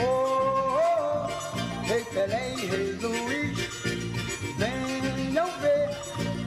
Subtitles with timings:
[0.00, 3.58] oh, oh, Rei Pelé e Rei Luiz,
[4.56, 5.90] venham ver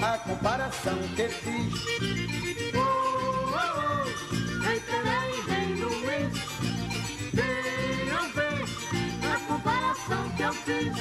[0.02, 1.74] a comparação que fiz.
[2.74, 6.34] Oh, oh, oh, Rei Pelé e Rei Luiz,
[7.34, 8.64] venham ver
[9.30, 10.96] a comparação que eu fiz.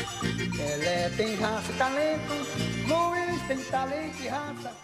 [0.57, 2.35] Pelé tem raça e talento,
[2.91, 4.75] Luiz tem talento e raça.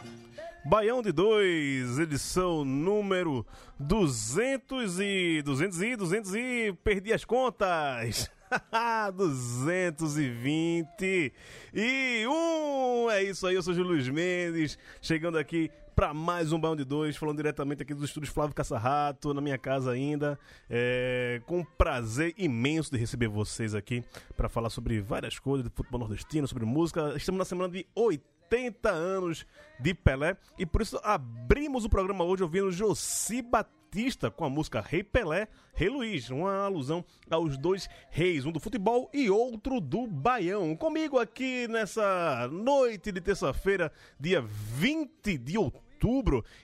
[0.65, 3.45] Baião de 2, edição número
[3.81, 8.31] 200 e 200 e 200 e perdi as contas.
[9.15, 11.33] 220
[11.75, 13.11] e um.
[13.11, 16.85] É isso aí, eu sou o Luiz Mendes, chegando aqui para mais um Baião de
[16.85, 20.39] Dois, falando diretamente aqui dos estúdios Flávio Caçarrato, na minha casa ainda.
[20.69, 24.05] É, com prazer imenso de receber vocês aqui
[24.37, 27.15] para falar sobre várias coisas de futebol nordestino, sobre música.
[27.17, 29.47] Estamos na semana de 80 anos
[29.81, 34.83] de Pelé e por isso abrimos o programa hoje ouvindo Josi Batista com a música
[34.83, 40.07] Rei Pelé, Rei Luiz, uma alusão aos dois reis, um do futebol e outro do
[40.07, 40.77] Baião.
[40.77, 45.86] Comigo aqui nessa noite de terça-feira, dia 20 de outubro,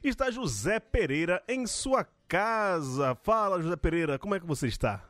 [0.02, 3.14] está José Pereira em sua casa.
[3.22, 5.08] Fala, José Pereira, como é que você está?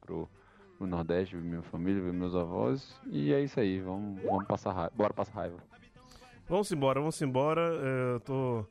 [0.00, 0.28] Pro,
[0.76, 4.72] pro Nordeste, ver minha família, ver meus avós, e é isso aí, vamos, vamos passar
[4.72, 5.58] raiva, bora passar raiva.
[6.50, 7.60] Vamos embora, vamos embora.
[7.60, 8.66] É, Eu tô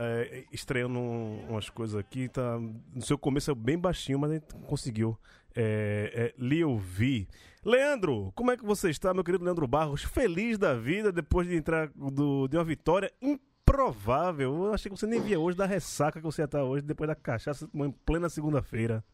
[0.00, 2.28] é, estreando um- umas coisas aqui.
[2.28, 5.18] Tá, no seu começo é bem baixinho, mas a gente conseguiu
[5.54, 7.26] é, é, lhe ouvir.
[7.64, 10.02] Leandro, como é que você está, meu querido Leandro Barros?
[10.04, 14.66] Feliz da vida depois de entrar do- de uma vitória improvável.
[14.66, 17.08] Eu achei que você nem via hoje da ressaca que você ia estar hoje, depois
[17.08, 19.04] da cachaça em plena segunda-feira.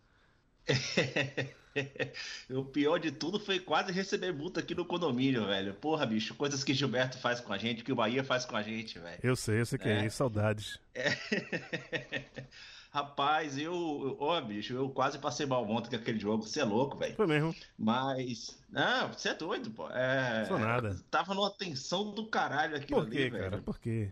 [2.51, 5.75] o pior de tudo foi quase receber multa aqui no condomínio, velho.
[5.75, 8.63] Porra, bicho, coisas que Gilberto faz com a gente, que o Bahia faz com a
[8.63, 9.19] gente, velho.
[9.23, 10.07] Eu sei, eu sei que é, É.
[10.07, 10.79] isso, saudades.
[12.91, 16.43] Rapaz, eu, ó, bicho, eu quase passei mal ontem com aquele jogo.
[16.45, 17.15] Você é louco, velho.
[17.15, 17.55] Foi mesmo.
[17.77, 19.91] Mas, não, você é doido, pô.
[19.91, 20.97] É, Sou nada.
[21.11, 23.43] Tava numa tensão do caralho aquilo Por ali, quê, velho.
[23.51, 23.59] cara?
[23.63, 24.11] Por quê?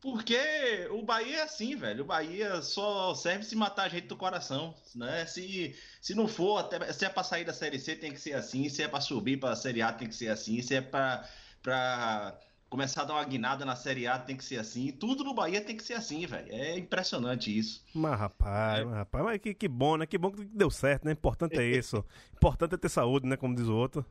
[0.00, 2.02] Porque o Bahia é assim, velho.
[2.02, 5.26] O Bahia só serve se matar a gente do coração, né?
[5.26, 8.32] Se, se não for, até, se é pra sair da Série C tem que ser
[8.32, 11.28] assim, se é pra subir pra Série A tem que ser assim, se é pra,
[11.62, 12.38] pra
[12.70, 14.90] começar a dar uma guinada na Série A tem que ser assim.
[14.90, 16.50] Tudo no Bahia tem que ser assim, velho.
[16.50, 17.84] É impressionante isso.
[17.94, 20.06] Mas rapaz, mas rapaz, mas que, que bom, né?
[20.06, 21.12] Que bom que deu certo, né?
[21.12, 22.02] Importante é isso.
[22.32, 23.36] Importante é ter saúde, né?
[23.36, 24.06] Como diz o outro.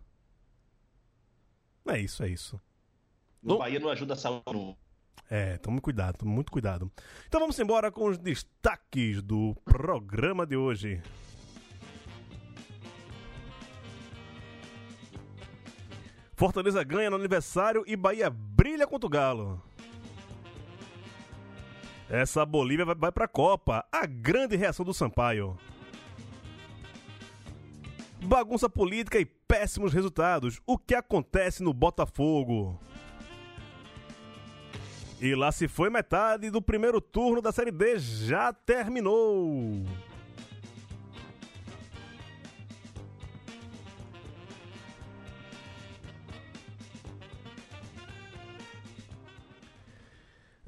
[1.87, 2.61] É isso, é isso.
[3.41, 3.57] O.
[3.57, 4.77] Bahia não ajuda a saúde.
[5.29, 6.91] É, tome cuidado, tome muito cuidado.
[7.27, 11.01] Então vamos embora com os destaques do programa de hoje.
[16.35, 19.61] Fortaleza ganha no aniversário e Bahia brilha contra o Galo.
[22.09, 23.85] Essa Bolívia vai, vai pra Copa.
[23.91, 25.57] A grande reação do Sampaio.
[28.23, 30.59] Bagunça política e péssimos resultados.
[30.65, 32.79] O que acontece no Botafogo?
[35.21, 39.83] E lá se foi metade do primeiro turno da Série D, já terminou.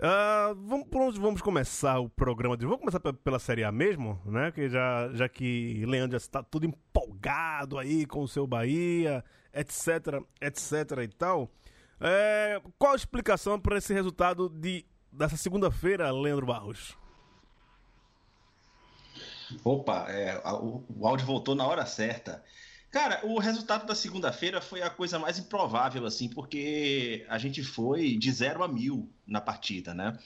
[0.03, 2.65] Ah, vamos, por onde vamos começar o programa de?
[2.65, 4.51] Vamos começar pe- pela Série A mesmo, né?
[4.51, 10.23] Que já, já que Leandro já está tudo empolgado aí com o seu Bahia, etc,
[10.41, 11.51] etc e tal.
[12.01, 16.97] É, qual a explicação para esse resultado de, dessa segunda-feira, Leandro Barros?
[19.63, 22.43] Opa, é, o, o áudio voltou na hora certa.
[22.89, 28.17] Cara, o resultado da segunda-feira foi a coisa mais improvável, assim, porque a gente foi
[28.17, 30.17] de zero a mil na partida, né?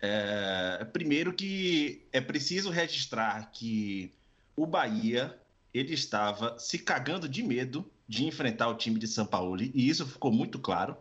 [0.00, 4.12] É, primeiro que é preciso registrar que
[4.56, 5.38] o Bahia
[5.72, 10.04] ele estava se cagando de medo de enfrentar o time de São Paulo, e isso
[10.06, 10.96] ficou muito claro.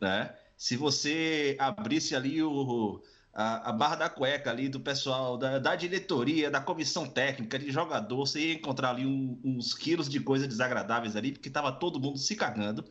[0.00, 0.36] Né?
[0.56, 3.02] Se você abrisse ali o,
[3.32, 7.70] a, a barra da cueca ali do pessoal da, da diretoria, da comissão técnica, de
[7.70, 12.00] jogador, você ia encontrar ali um- uns quilos de coisas desagradáveis ali, porque tava todo
[12.00, 12.84] mundo se cagando.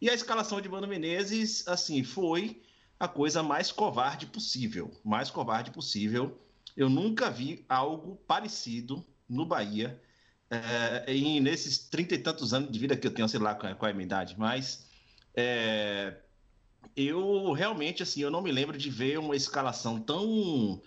[0.00, 2.62] E a escalação de Mano Menezes, assim, foi
[2.98, 5.00] a coisa mais covarde possível.
[5.04, 6.40] Mais covarde possível.
[6.76, 10.00] Eu nunca vi algo parecido no Bahia
[10.50, 13.72] é, em, nesses trinta e tantos anos de vida que eu tenho, sei lá qual
[13.72, 14.88] é, é a minha idade, mas
[15.36, 16.21] é,
[16.96, 20.82] eu realmente, assim, eu não me lembro de ver uma escalação tão,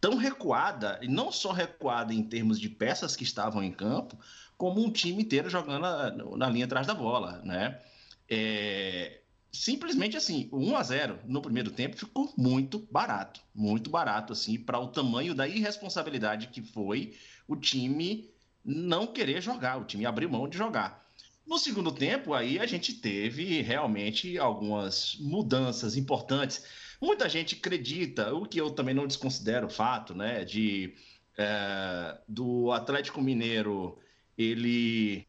[0.00, 4.18] tão recuada, e não só recuada em termos de peças que estavam em campo,
[4.56, 7.80] como um time inteiro jogando na, na linha atrás da bola, né?
[8.28, 9.20] É,
[9.52, 14.78] simplesmente assim, 1 a 0 no primeiro tempo ficou muito barato, muito barato assim para
[14.78, 17.14] o tamanho da irresponsabilidade que foi
[17.46, 18.30] o time
[18.64, 21.07] não querer jogar, o time abrir mão de jogar.
[21.48, 26.62] No segundo tempo, aí a gente teve realmente algumas mudanças importantes.
[27.00, 30.94] Muita gente acredita, o que eu também não desconsidero o fato, né, de
[31.38, 33.98] é, do Atlético Mineiro
[34.36, 35.26] ele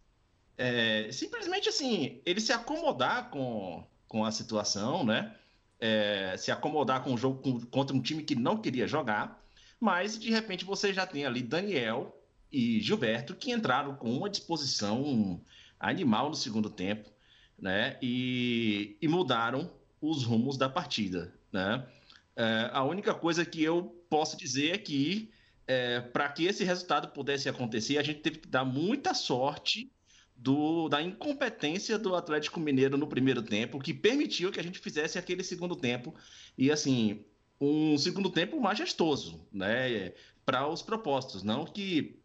[0.57, 5.33] é, simplesmente assim, ele se acomodar com, com a situação, né?
[5.79, 9.41] É, se acomodar com o jogo contra um time que não queria jogar,
[9.79, 12.13] mas de repente você já tem ali Daniel
[12.51, 15.39] e Gilberto que entraram com uma disposição
[15.79, 17.09] animal no segundo tempo,
[17.57, 17.97] né?
[18.01, 19.71] E, e mudaram
[20.01, 21.87] os rumos da partida, né?
[22.35, 25.31] É, a única coisa que eu posso dizer é que
[26.13, 29.91] para que esse resultado pudesse acontecer, a gente teve que dar muita sorte
[30.35, 35.19] do- da incompetência do Atlético Mineiro no primeiro tempo, que permitiu que a gente fizesse
[35.19, 36.15] aquele segundo tempo.
[36.57, 37.23] E assim,
[37.61, 40.13] um segundo tempo majestoso, né?
[40.43, 41.43] Para os propostos.
[41.43, 42.18] Não que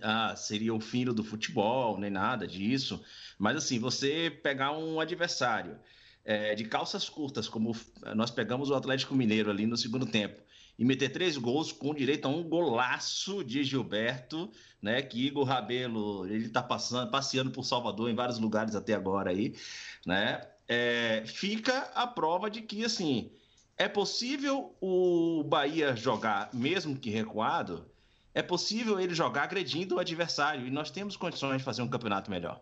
[0.00, 3.02] ah, seria o fim do futebol, nem nada disso.
[3.38, 5.78] Mas assim, você pegar um adversário
[6.24, 7.76] é, de calças curtas, como
[8.14, 10.40] nós pegamos o Atlético Mineiro ali no segundo tempo,
[10.78, 14.50] e meter três gols com direito a um golaço de Gilberto,
[14.80, 15.02] né?
[15.02, 19.54] Que Igor Rabelo, ele tá passando, passeando por Salvador em vários lugares até agora aí,
[20.06, 20.40] né?
[20.66, 23.30] É, fica a prova de que assim
[23.76, 27.84] é possível o Bahia jogar, mesmo que recuado,
[28.34, 32.30] é possível ele jogar agredindo o adversário e nós temos condições de fazer um campeonato
[32.30, 32.60] melhor.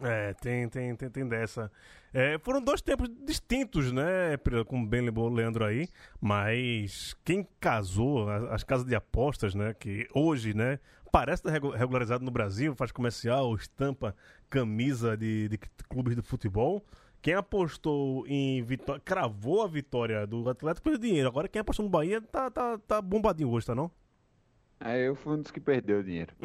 [0.00, 1.70] É, tem, tem, tem, tem dessa.
[2.12, 4.36] É, foram dois tempos distintos, né,
[4.66, 5.88] como bem lembrou o Leandro aí,
[6.20, 10.78] mas quem casou, as, as casas de apostas, né, que hoje, né,
[11.10, 14.14] parece regularizado no Brasil, faz comercial, estampa
[14.50, 15.58] camisa de, de
[15.88, 16.84] clubes de futebol.
[17.20, 21.28] Quem apostou em vitória, cravou a vitória do Atlético perdeu dinheiro.
[21.28, 23.90] Agora quem apostou no Bahia tá, tá, tá bombadinho hoje, tá não?
[24.84, 26.32] Aí eu fui um dos que perdeu o dinheiro.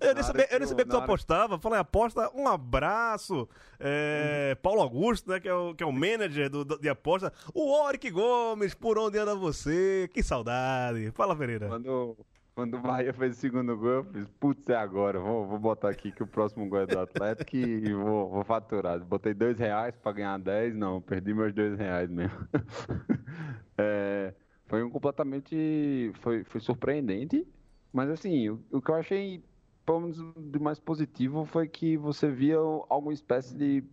[0.00, 1.58] Eu, eu nem sabia, eu nem que sabia que tu apostava.
[1.58, 3.48] Falei, aposta, um abraço.
[3.78, 7.32] É, Paulo Augusto, né, que é o, que é o manager do, do- de aposta.
[7.54, 10.08] O Oric Gomes, por onde anda você?
[10.12, 11.10] Que saudade.
[11.12, 11.68] Fala, Pereira.
[11.68, 12.16] Quando,
[12.54, 15.18] quando o Bahia fez o segundo gol, eu fiz, putz, é agora.
[15.18, 18.98] Vou, vou botar aqui que o próximo gol é do Atlético e vou, vou faturar.
[19.00, 22.36] Botei dois reais pra ganhar 10, não, perdi meus dois reais mesmo.
[23.78, 24.32] É,
[24.66, 26.12] foi um completamente.
[26.20, 27.46] Foi, foi surpreendente,
[27.92, 29.42] mas assim, o, o que eu achei,
[29.84, 33.84] pelo menos de mais positivo, foi que você via alguma espécie de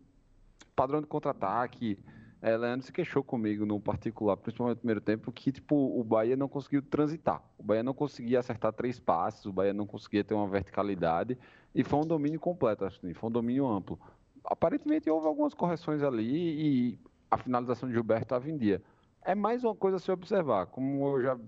[0.75, 1.97] padrão de contra-ataque.
[2.41, 6.35] É, Leandro se queixou comigo no particular, principalmente no primeiro tempo, que tipo, o Bahia
[6.35, 7.41] não conseguiu transitar.
[7.57, 11.37] O Bahia não conseguia acertar três passes, o Bahia não conseguia ter uma verticalidade,
[11.73, 13.97] e foi um domínio completo, assim, foi um domínio amplo.
[14.43, 16.99] Aparentemente houve algumas correções ali e
[17.31, 18.81] a finalização de Gilberto estava em dia.
[19.25, 21.39] É mais uma coisa a se observar, como eu já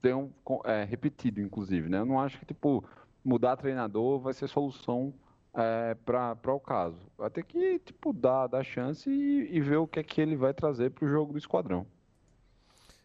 [0.00, 0.32] tenho
[0.64, 1.98] é, repetido, inclusive, né?
[1.98, 2.84] Eu não acho que, tipo,
[3.24, 5.14] mudar treinador vai ser solução
[5.54, 6.98] é, para o caso.
[7.16, 10.36] Vai ter que, tipo, dar, dar chance e, e ver o que é que ele
[10.36, 11.86] vai trazer para o jogo do esquadrão.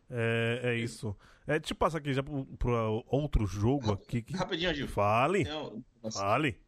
[0.10, 1.16] É, é isso.
[1.48, 4.22] É, deixa eu passar aqui já para outro jogo aqui.
[4.22, 4.36] Que...
[4.36, 4.88] Rapidinho, Gil.
[4.88, 5.46] Fale.
[5.46, 5.84] Não.
[6.12, 6.60] Fale.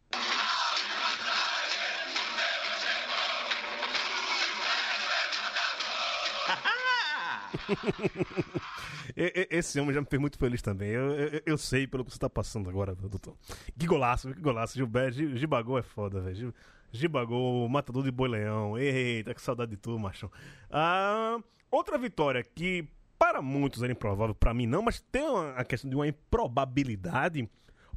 [9.50, 10.90] Esse homem já me fez muito feliz também.
[10.90, 13.36] Eu, eu, eu sei pelo que você tá passando agora, doutor.
[13.78, 14.76] Que golaço, que golaço.
[14.78, 16.36] Gilberto, Gi- Gibagol é foda, velho.
[16.36, 16.54] Gi-
[16.94, 18.78] Gibagol, matador de boi leão.
[18.78, 20.30] Eita, que saudade de tu, macho.
[20.70, 21.38] Ah,
[21.70, 22.88] outra vitória que
[23.18, 27.48] para muitos era improvável, para mim não, mas tem uma, a questão de uma improbabilidade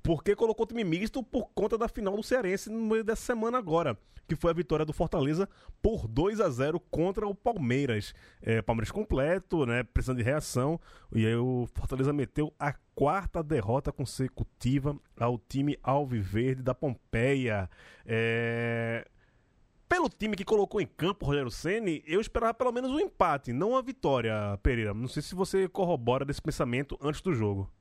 [0.04, 3.56] porque colocou o time misto por conta da final do Cearense no meio dessa semana
[3.56, 5.48] agora, que foi a vitória do Fortaleza
[5.80, 8.14] por 2 a 0 contra o Palmeiras.
[8.42, 10.78] É, Palmeiras completo, né, precisando de reação,
[11.10, 17.70] e aí o Fortaleza meteu a quarta derrota consecutiva ao time Alviverde da Pompeia.
[18.04, 19.08] É...
[19.88, 23.54] pelo time que colocou em campo o Rogério Ceni, eu esperava pelo menos um empate,
[23.54, 24.92] não uma vitória, Pereira.
[24.92, 27.72] Não sei se você corrobora desse pensamento antes do jogo.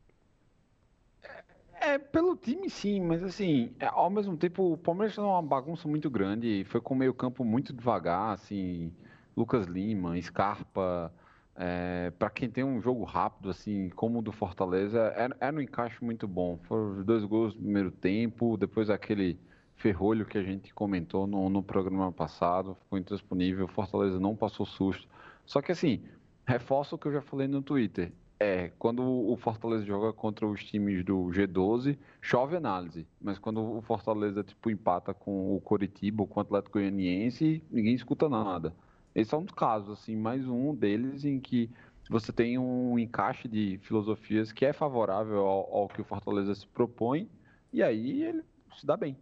[1.86, 5.86] É, pelo time sim, mas assim, é, ao mesmo tempo o Palmeiras tá numa bagunça
[5.86, 8.94] muito grande, foi com o meio campo muito devagar, assim,
[9.36, 11.14] Lucas Lima, Scarpa,
[11.54, 15.60] é, para quem tem um jogo rápido, assim, como o do Fortaleza, é, é um
[15.60, 16.58] encaixe muito bom.
[16.64, 19.38] Foram dois gols no primeiro tempo, depois aquele
[19.76, 25.06] ferrolho que a gente comentou no, no programa passado, ficou intransponível, Fortaleza não passou susto.
[25.46, 26.02] Só que assim,
[26.48, 30.64] reforço o que eu já falei no Twitter, é, quando o Fortaleza joga contra os
[30.64, 33.08] times do G12, chove análise.
[33.22, 37.94] Mas quando o Fortaleza tipo empata com o Coritiba ou com o Atlético Goianiense, ninguém
[37.94, 38.74] escuta nada.
[39.16, 41.70] Esse é um dos casos, assim, mais um deles em que
[42.10, 46.68] você tem um encaixe de filosofias que é favorável ao, ao que o Fortaleza se
[46.68, 47.30] propõe,
[47.72, 48.44] e aí ele
[48.78, 49.16] se dá bem.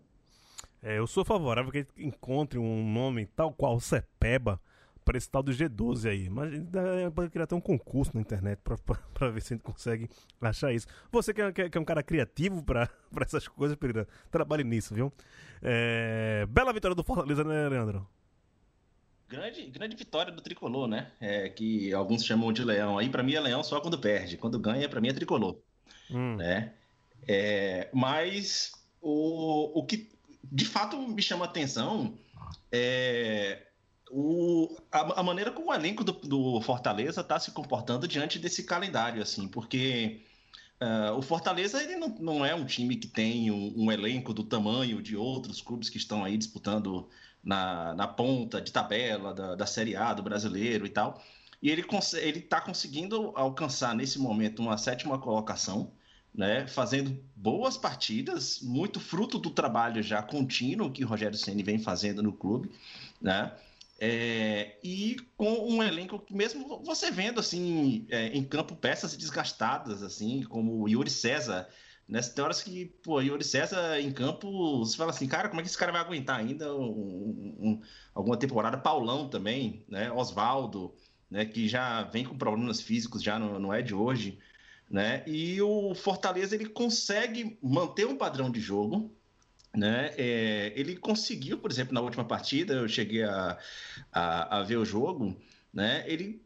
[0.82, 4.60] É, eu sou favorável que encontre um nome tal qual Cepeba
[5.04, 6.30] para esse tal do G12 aí.
[6.30, 10.10] Mas ainda pode criar até um concurso na internet para ver se a gente consegue
[10.40, 10.88] achar isso.
[11.12, 12.90] Você que é, que é um cara criativo para
[13.22, 15.12] essas coisas, Pereira, trabalhe nisso, viu?
[15.62, 16.46] É...
[16.50, 18.08] Bela vitória do Fortaleza, né, Leandro?
[19.28, 21.10] Grande, grande vitória do tricolor, né?
[21.20, 22.98] É, que alguns chamam de leão.
[22.98, 24.36] Aí, para mim, é leão só quando perde.
[24.36, 25.58] Quando ganha, para mim, é tricolor.
[26.10, 26.36] Hum.
[26.36, 26.74] Né?
[27.26, 30.12] É, mas o, o que
[30.44, 32.18] de fato me chama a atenção
[32.72, 33.71] é
[34.12, 38.64] o, a, a, maneira como o elenco do, do Fortaleza está se comportando diante desse
[38.64, 40.22] calendário, assim, porque
[40.82, 44.44] uh, o Fortaleza ele não, não é um time que tem um, um, elenco do
[44.44, 47.08] tamanho de outros clubes que estão aí disputando
[47.42, 51.24] na, na ponta de tabela da, da Série A do brasileiro e tal.
[51.62, 51.86] E ele
[52.38, 55.92] está conseguindo alcançar nesse momento uma sétima colocação,
[56.34, 61.78] né, fazendo boas partidas, muito fruto do trabalho já contínuo que o Rogério Ceni vem
[61.78, 62.72] fazendo no clube,
[63.22, 63.52] né?
[64.04, 70.02] É, e com um elenco que mesmo você vendo assim é, em campo peças desgastadas
[70.02, 71.70] assim como o Yuri César
[72.10, 75.70] né, horas que pô Yuri César em campo você fala assim cara como é que
[75.70, 77.82] esse cara vai aguentar ainda um, um,
[78.16, 78.76] alguma temporada?
[78.76, 80.12] Paulão também né?
[80.12, 80.96] Oswaldo
[81.30, 81.46] né?
[81.46, 84.40] Que já vem com problemas físicos já não, não é de hoje
[84.90, 85.24] né?
[85.28, 89.16] E o Fortaleza ele consegue manter um padrão de jogo
[89.76, 90.14] né?
[90.18, 93.58] É, ele conseguiu, por exemplo, na última partida, eu cheguei a,
[94.12, 95.36] a, a ver o jogo,
[95.74, 96.04] né?
[96.08, 96.42] Ele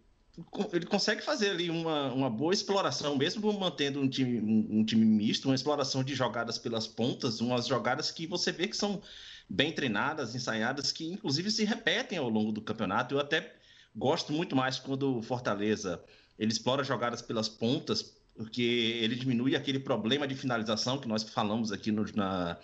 [0.73, 5.05] ele consegue fazer ali uma, uma boa exploração, mesmo mantendo um time, um, um, time
[5.05, 9.01] misto, uma exploração de jogadas pelas pontas, umas jogadas que você vê que são
[9.49, 13.15] bem treinadas, ensaiadas, que inclusive se repetem ao longo do campeonato.
[13.15, 13.55] Eu até
[13.95, 16.03] gosto muito mais quando o Fortaleza
[16.37, 21.71] ele explora jogadas pelas pontas, porque ele diminui aquele problema de finalização que nós falamos
[21.71, 22.57] aqui no, na,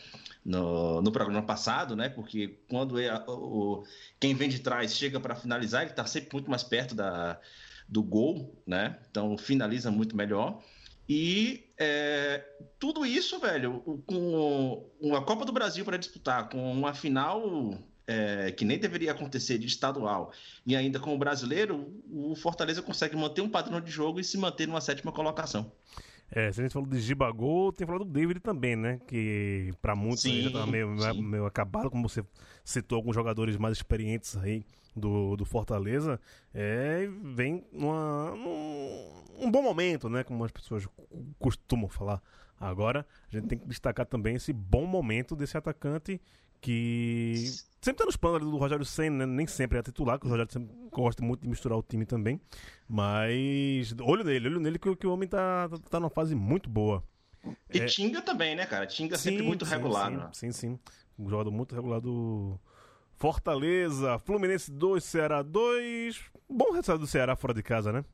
[0.43, 2.09] no, no programa passado, né?
[2.09, 3.83] Porque quando é, o,
[4.19, 7.39] quem vem de trás chega para finalizar, ele está sempre muito mais perto da,
[7.87, 8.99] do gol, né?
[9.09, 10.61] Então finaliza muito melhor.
[11.07, 12.45] E é,
[12.77, 17.77] tudo isso, velho, com uma Copa do Brasil para disputar, com uma final
[18.11, 20.31] é, que nem deveria acontecer de estadual,
[20.65, 24.37] e ainda com o brasileiro, o Fortaleza consegue manter um padrão de jogo e se
[24.37, 25.71] manter numa sétima colocação.
[26.33, 29.01] É, se a gente falou de Gibagol, tem falado do David também, né?
[29.05, 30.89] Que para muitos sim, já tá meio,
[31.21, 32.23] meio acabado, como você
[32.63, 34.65] citou alguns jogadores mais experientes aí
[34.95, 36.19] do, do Fortaleza,
[36.53, 40.23] é, vem numa, num um bom momento, né?
[40.23, 40.87] Como as pessoas
[41.39, 42.21] costumam falar.
[42.57, 46.21] Agora, a gente tem que destacar também esse bom momento desse atacante
[46.61, 47.51] que
[47.81, 49.33] sempre tá nos planos do Rogério Senna, né?
[49.33, 52.39] nem sempre é titular, que o Rogério sempre gosta muito de misturar o time também.
[52.87, 56.69] Mas olho nele, olho nele que, que o homem tá, tá, tá numa fase muito
[56.69, 57.03] boa.
[57.73, 57.85] E é...
[57.85, 58.85] Tinga também, né, cara?
[58.85, 60.11] Tinga sim, sempre muito sim, regular.
[60.11, 60.29] Sim, né?
[60.31, 60.79] sim, sim.
[61.17, 62.59] Um jogador muito regular do
[63.13, 64.19] Fortaleza.
[64.19, 66.21] Fluminense 2, Ceará 2.
[66.47, 68.05] Bom resultado do Ceará fora de casa, né?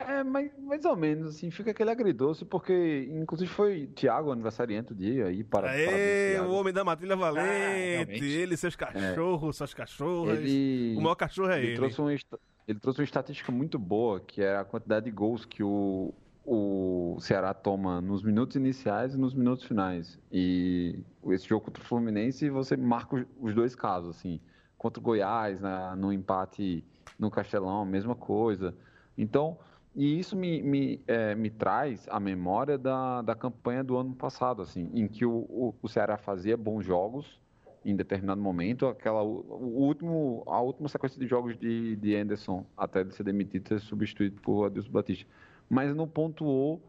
[0.00, 4.94] É, mais, mais ou menos, assim, fica aquele agridoce, porque inclusive foi Thiago aniversariante do
[4.94, 5.70] dia aí para.
[5.70, 9.58] Aê, o homem da matilha valente, ah, ele, seus cachorros, é.
[9.58, 10.38] suas cachorras.
[10.38, 11.68] Ele, o maior cachorro é ele.
[11.68, 15.44] Ele trouxe, um, ele trouxe uma estatística muito boa, que é a quantidade de gols
[15.44, 16.14] que o,
[16.46, 20.18] o Ceará toma nos minutos iniciais e nos minutos finais.
[20.30, 24.40] E esse jogo contra o Fluminense, você marca os dois casos, assim.
[24.76, 26.84] Contra o Goiás, na, no empate
[27.18, 28.74] no Castelão, a mesma coisa.
[29.16, 29.58] Então,
[29.98, 34.62] e isso me, me, é, me traz a memória da, da campanha do ano passado,
[34.62, 37.40] assim, em que o, o, o Ceará fazia bons jogos
[37.84, 43.00] em determinado momento, aquela o, último, a última sequência de jogos de, de Anderson, até
[43.00, 45.26] ele ser demitido ser substituído por Adilson Batista,
[45.68, 46.80] mas não pontuou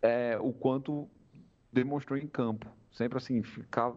[0.00, 1.08] é, o quanto
[1.72, 2.68] demonstrou em campo.
[2.92, 3.96] Sempre assim, ficava,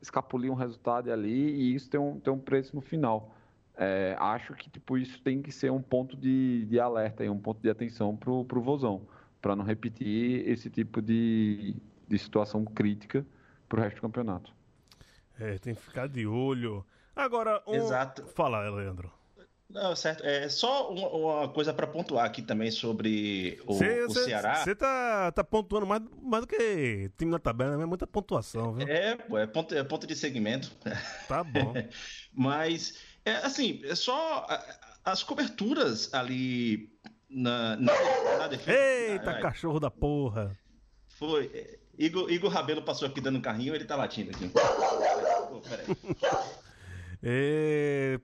[0.00, 3.34] escapulir um resultado ali e isso tem um, tem um preço no final.
[3.76, 7.38] É, acho que tipo, isso tem que ser um ponto de, de alerta, e um
[7.38, 9.06] ponto de atenção para o Vozão,
[9.40, 11.74] para não repetir esse tipo de,
[12.06, 13.26] de situação crítica
[13.68, 14.52] para o resto do campeonato.
[15.38, 16.84] É, tem que ficar de olho.
[17.16, 17.74] Agora, um...
[17.74, 18.26] Exato.
[18.26, 19.10] Fala, Leandro.
[19.72, 20.22] Não, certo.
[20.24, 24.56] É só uma, uma coisa para pontuar aqui também sobre o, Cê, o cê- Ceará.
[24.56, 27.86] Você tá, tá pontuando mais, mais do que time na tabela, né?
[27.86, 28.86] Muita pontuação, viu?
[28.86, 30.70] É, é ponto, é ponto de segmento.
[31.26, 31.72] Tá bom.
[32.34, 34.46] Mas, é, assim, é só
[35.04, 36.90] as coberturas ali
[37.28, 37.92] na, na,
[38.38, 38.78] na defesa.
[38.78, 40.56] Eita, Ai, ai, cachorro da porra.
[41.08, 41.46] Foi.
[41.54, 44.48] é, Igor, Igor Rabelo passou aqui dando um carrinho, ele tá latindo aqui.
[44.48, 45.86] Pô, peraí.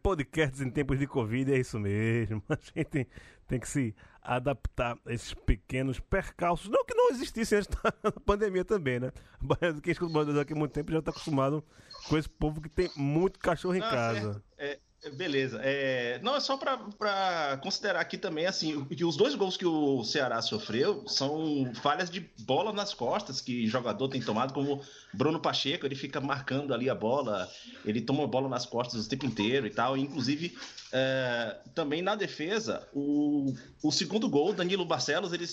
[0.02, 2.42] Podcasts em tempos de Covid é isso mesmo.
[2.48, 3.06] A gente
[3.46, 6.68] tem que se adaptar a esses pequenos percalços.
[6.68, 7.70] Não que não existissem antes
[8.02, 9.12] da pandemia também, né?
[9.40, 11.64] Mas Quem escuta o aqui há muito tempo já tá acostumado
[12.08, 14.42] com esse povo que tem muito cachorro em Não, casa.
[14.58, 14.78] É, é,
[15.14, 15.60] beleza.
[15.62, 20.02] É, não, é só pra considerar aqui também, assim, que os dois gols que o
[20.02, 25.40] Ceará sofreu são falhas de bola nas costas que o jogador tem tomado, como Bruno
[25.40, 27.48] Pacheco, ele fica marcando ali a bola,
[27.84, 29.96] ele toma a bola nas costas o tempo inteiro e tal.
[29.96, 30.56] Inclusive,
[30.92, 35.46] é, também na defesa, o, o segundo gol, Danilo Barcelos, ele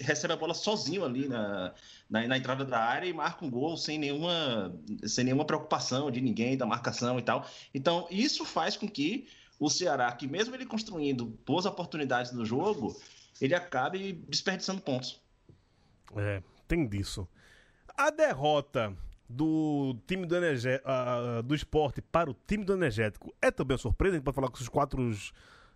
[0.00, 1.74] recebe a bola sozinho ali na,
[2.08, 6.20] na, na entrada da área e marca um gol sem nenhuma, sem nenhuma preocupação de
[6.20, 7.46] ninguém, da marcação e tal.
[7.74, 12.96] Então, isso faz com que o Ceará, que mesmo ele construindo boas oportunidades no jogo,
[13.40, 15.20] ele acabe desperdiçando pontos.
[16.16, 17.28] É, tem disso.
[17.96, 18.96] A derrota
[19.28, 20.34] do time do,
[20.84, 24.14] ah, do esporte para o time do energético é também uma surpresa?
[24.14, 25.10] A gente pode falar que os quatro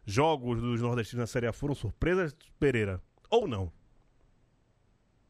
[0.05, 3.01] jogos dos nordestinos na Série A foram surpresas, Pereira?
[3.31, 3.73] Ou não?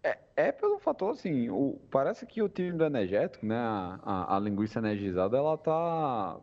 [0.07, 4.39] É, é pelo fator, assim, o, parece que o time do energético, né, a, a,
[4.39, 6.39] linguiça energizada, ela tá,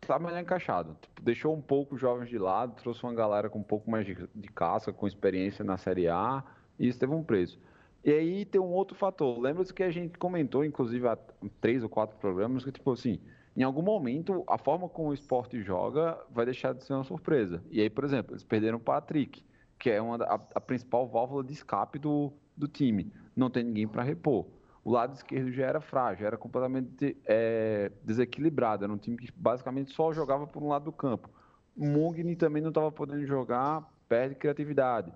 [0.00, 0.96] tá melhor encaixado.
[1.00, 4.04] Tipo, deixou um pouco os jovens de lado, trouxe uma galera com um pouco mais
[4.04, 4.48] de, de
[4.96, 6.42] com experiência na Série A,
[6.76, 7.56] e isso teve um preço.
[8.04, 9.38] E aí tem um outro fator.
[9.38, 11.16] Lembra-se que a gente comentou, inclusive, há
[11.60, 13.20] três ou quatro programas, que, tipo assim,
[13.56, 17.62] em algum momento, a forma como o esporte joga vai deixar de ser uma surpresa.
[17.70, 19.44] E aí, por exemplo, eles perderam o Patrick,
[19.78, 23.12] que é uma, a, a principal válvula de escape do, do time.
[23.34, 24.46] Não tem ninguém para repor.
[24.84, 28.84] O lado esquerdo já era frágil, era completamente é, desequilibrado.
[28.84, 31.28] Era um time que basicamente só jogava por um lado do campo.
[31.76, 35.12] Mugni também não estava podendo jogar, perde criatividade.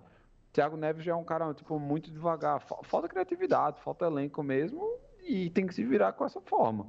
[0.52, 2.60] Thiago Neves já é um cara tipo, muito devagar.
[2.60, 4.82] Fa- Falta criatividade, falta elenco mesmo
[5.22, 6.88] e tem que se virar com essa forma.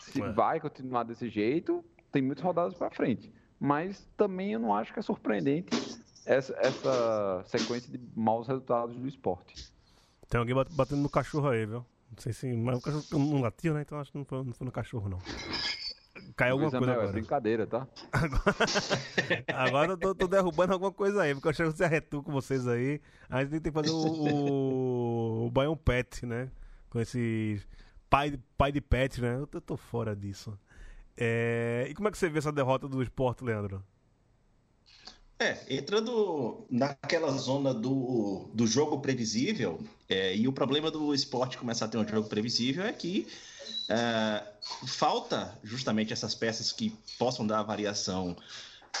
[0.00, 0.32] Se É.
[0.32, 3.30] vai continuar desse jeito, tem muitas rodadas para frente.
[3.60, 5.70] Mas também eu não acho que é surpreendente
[6.26, 9.70] essa, essa sequência de maus resultados do esporte.
[10.28, 11.84] Tem alguém bat- batendo no cachorro aí, viu?
[12.10, 12.52] Não sei se.
[12.52, 13.82] Mas o cachorro não latiu, né?
[13.82, 15.18] Então acho que não foi, não foi no cachorro, não.
[16.36, 17.12] Caiu alguma Luiz coisa Amel, é agora.
[17.12, 17.86] brincadeira, tá?
[19.52, 22.32] Agora eu tô, tô derrubando alguma coisa aí, porque eu achei que você arretou com
[22.32, 23.00] vocês aí.
[23.28, 26.50] A gente tem que fazer o, o, o Baião Pet, né?
[26.90, 27.60] Com esse
[28.08, 29.36] pai, pai de pet, né?
[29.36, 30.58] Eu tô, tô fora disso.
[31.16, 33.82] É, E como é que você vê essa derrota do esporte, Leandro?
[35.42, 41.86] É, entrando naquela zona do, do jogo previsível, é, e o problema do esporte começar
[41.86, 43.26] a ter um jogo previsível é que
[43.88, 44.40] é,
[44.86, 48.36] falta justamente essas peças que possam dar variação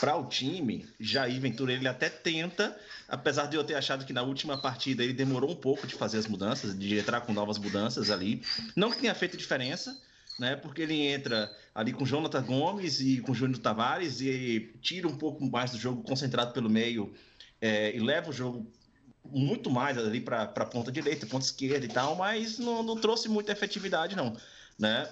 [0.00, 0.84] para o time.
[0.98, 2.76] Jair Ventura ele até tenta,
[3.08, 6.18] apesar de eu ter achado que na última partida ele demorou um pouco de fazer
[6.18, 8.42] as mudanças, de entrar com novas mudanças ali.
[8.74, 9.96] Não que tenha feito diferença,
[10.40, 10.56] né?
[10.56, 15.44] Porque ele entra ali com Jonathan Gomes e com Júnior Tavares e tira um pouco
[15.44, 17.12] mais do jogo concentrado pelo meio
[17.60, 18.66] é, e leva o jogo
[19.24, 23.28] muito mais ali para a ponta direita, ponta esquerda e tal, mas não, não trouxe
[23.28, 24.36] muita efetividade não,
[24.78, 25.08] né?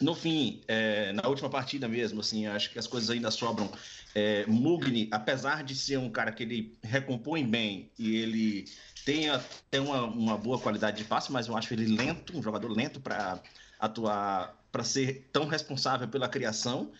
[0.00, 3.70] No fim, é, na última partida mesmo, assim, acho que as coisas ainda sobram.
[4.14, 8.64] É, Mugni, apesar de ser um cara que ele recompõe bem e ele
[9.04, 12.70] tem até uma, uma boa qualidade de passe, mas eu acho ele lento, um jogador
[12.70, 13.40] lento para
[13.78, 16.90] atuar, para ser tão responsável pela criação.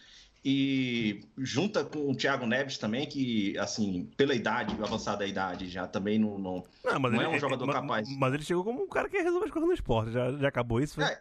[0.44, 5.84] E junta com o Thiago Neves também, que, assim, pela idade, avançada da idade, já
[5.88, 6.38] também não.
[6.38, 6.64] não...
[6.84, 8.08] Não, mas Não ele, é um jogador capaz.
[8.16, 10.12] Mas ele chegou como um cara que resolve as coisas no esporte.
[10.12, 10.94] Já, já acabou isso?
[10.94, 11.04] foi?
[11.04, 11.20] É,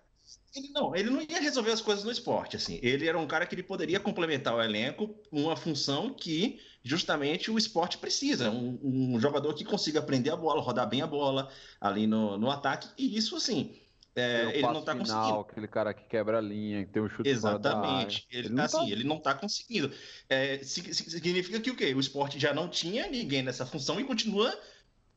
[0.56, 2.80] Ele não, ele não ia resolver as coisas no esporte, assim.
[2.84, 7.58] Ele era um cara que ele poderia complementar o elenco, uma função que justamente o
[7.58, 8.52] esporte precisa.
[8.52, 11.50] Um, um jogador que consiga prender a bola, rodar bem a bola
[11.82, 12.90] ali no, no ataque.
[12.98, 13.74] E isso, assim,
[14.16, 15.40] é, ele não tá final, conseguindo.
[15.42, 17.28] aquele cara que quebra a linha, que tem um chute.
[17.30, 18.28] Exatamente.
[18.32, 19.92] Ele, não assim, tá- ele não tá conseguindo.
[20.30, 21.94] É, si- si- significa que o quê?
[21.94, 24.56] O esporte já não tinha ninguém nessa função e continua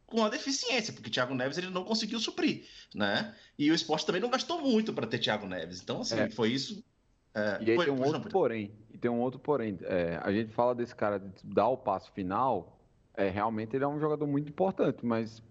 [0.07, 3.35] com a deficiência, porque Thiago Neves ele não conseguiu suprir, né?
[3.59, 5.83] E o esporte também não gastou muito para ter Thiago Neves.
[5.83, 6.31] Então, assim, É.
[6.31, 6.83] foi isso.
[7.35, 8.73] É, E aí foi- tem um outro não, porém.
[8.91, 9.77] E tem um outro porém.
[9.83, 12.81] É, a gente fala desse cara de dar o passo final.
[13.15, 15.43] É, realmente ele é um jogador muito importante, mas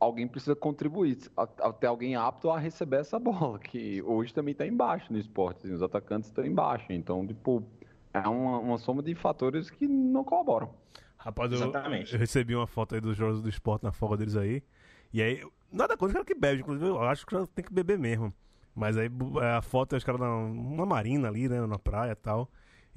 [0.00, 1.18] alguém precisa contribuir.
[1.36, 5.58] Até alguém apto a receber essa bola, que hoje também está embaixo no esporte.
[5.66, 6.86] assim, os atacantes estão embaixo.
[6.92, 7.62] Então, tipo,
[8.12, 10.70] é uma, uma soma de fatores que não colaboram.
[11.16, 11.58] Rapaz, eu,
[12.14, 14.62] eu recebi uma foto aí dos jogos do esporte na folga deles aí.
[15.12, 17.98] E aí, nada contra os caras que bebem, inclusive eu acho que tem que beber
[17.98, 18.32] mesmo.
[18.74, 22.12] Mas aí bu- a foto é os caras na uma marina ali, né, na praia
[22.12, 22.48] e tal.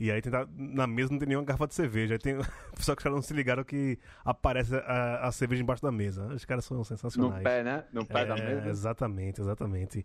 [0.04, 2.16] E aí tentar, na mesa não tem nenhuma garrafa de cerveja.
[2.16, 2.36] Aí tem,
[2.80, 6.26] só que os caras não se ligaram que aparece a, a cerveja embaixo da mesa.
[6.34, 7.44] Os caras são No sensacionais.
[7.44, 7.84] pé, né?
[7.94, 8.68] No pé da É, mesa.
[8.68, 10.04] Exatamente, exatamente.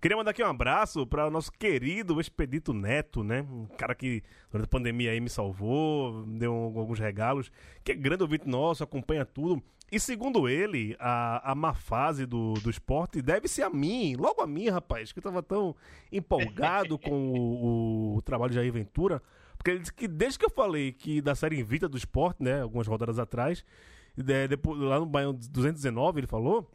[0.00, 3.42] Queria mandar aqui um abraço para o nosso querido Expedito Neto, né?
[3.42, 7.48] Um cara que durante a pandemia aí me salvou, deu alguns regalos,
[7.84, 9.62] que é grande ouvinte nosso, acompanha tudo.
[9.90, 14.42] E segundo ele, a, a má fase do, do esporte deve ser a mim, logo
[14.42, 15.76] a mim, rapaz, que eu tava tão
[16.10, 19.22] empolgado com o, o trabalho de Jair Ventura.
[19.56, 22.62] Porque ele disse que desde que eu falei que da série invicta do esporte, né,
[22.62, 23.64] algumas rodadas atrás,
[24.26, 26.70] é, depois, lá no Baião 219 ele falou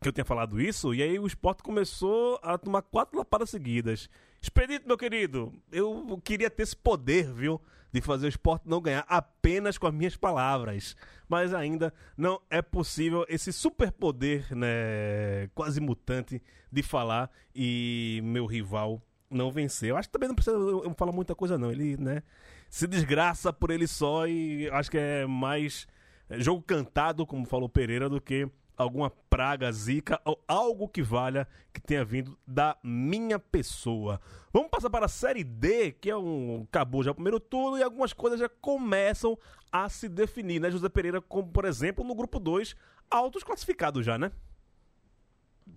[0.00, 4.08] que eu tinha falado isso, e aí o esporte começou a tomar quatro lapadas seguidas.
[4.40, 7.60] Expedito, meu querido, eu queria ter esse poder, viu?
[7.92, 10.96] De fazer o esporte não ganhar apenas com as minhas palavras.
[11.28, 15.48] Mas ainda não é possível esse superpoder, né?
[15.54, 19.90] Quase mutante de falar e meu rival não vencer.
[19.90, 20.56] Eu acho que também não precisa
[20.96, 21.70] falar muita coisa, não.
[21.70, 22.22] Ele, né?
[22.68, 25.86] Se desgraça por ele só e acho que é mais
[26.28, 31.48] é, jogo cantado, como falou Pereira, do que alguma praga, zica ou algo que valha
[31.72, 34.20] que tenha vindo da minha pessoa.
[34.52, 37.82] Vamos passar para a Série D, que é um acabou já o primeiro turno e
[37.82, 39.38] algumas coisas já começam
[39.72, 42.74] a se definir, né, José Pereira, como por exemplo no grupo 2,
[43.10, 44.30] altos classificados já, né?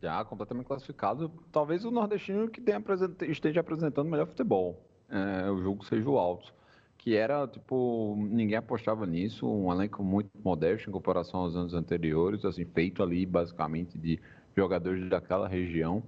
[0.01, 1.29] Já completamente classificado.
[1.51, 4.85] Talvez o nordestino que apresenta- esteja apresentando melhor futebol.
[5.09, 6.53] É, o jogo seja o alto.
[6.99, 9.49] Que era, tipo, ninguém apostava nisso.
[9.49, 12.45] Um elenco muito modesto em comparação aos anos anteriores.
[12.45, 14.19] Assim, feito ali basicamente de
[14.55, 16.03] jogadores daquela região.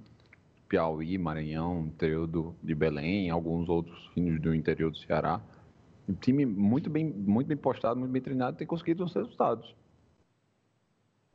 [0.67, 5.41] Piauí, Maranhão, interior do, de Belém, alguns outros times do interior do Ceará.
[6.07, 9.75] Um time muito bem, muito bem postado, muito bem treinado, tem conseguido os resultados.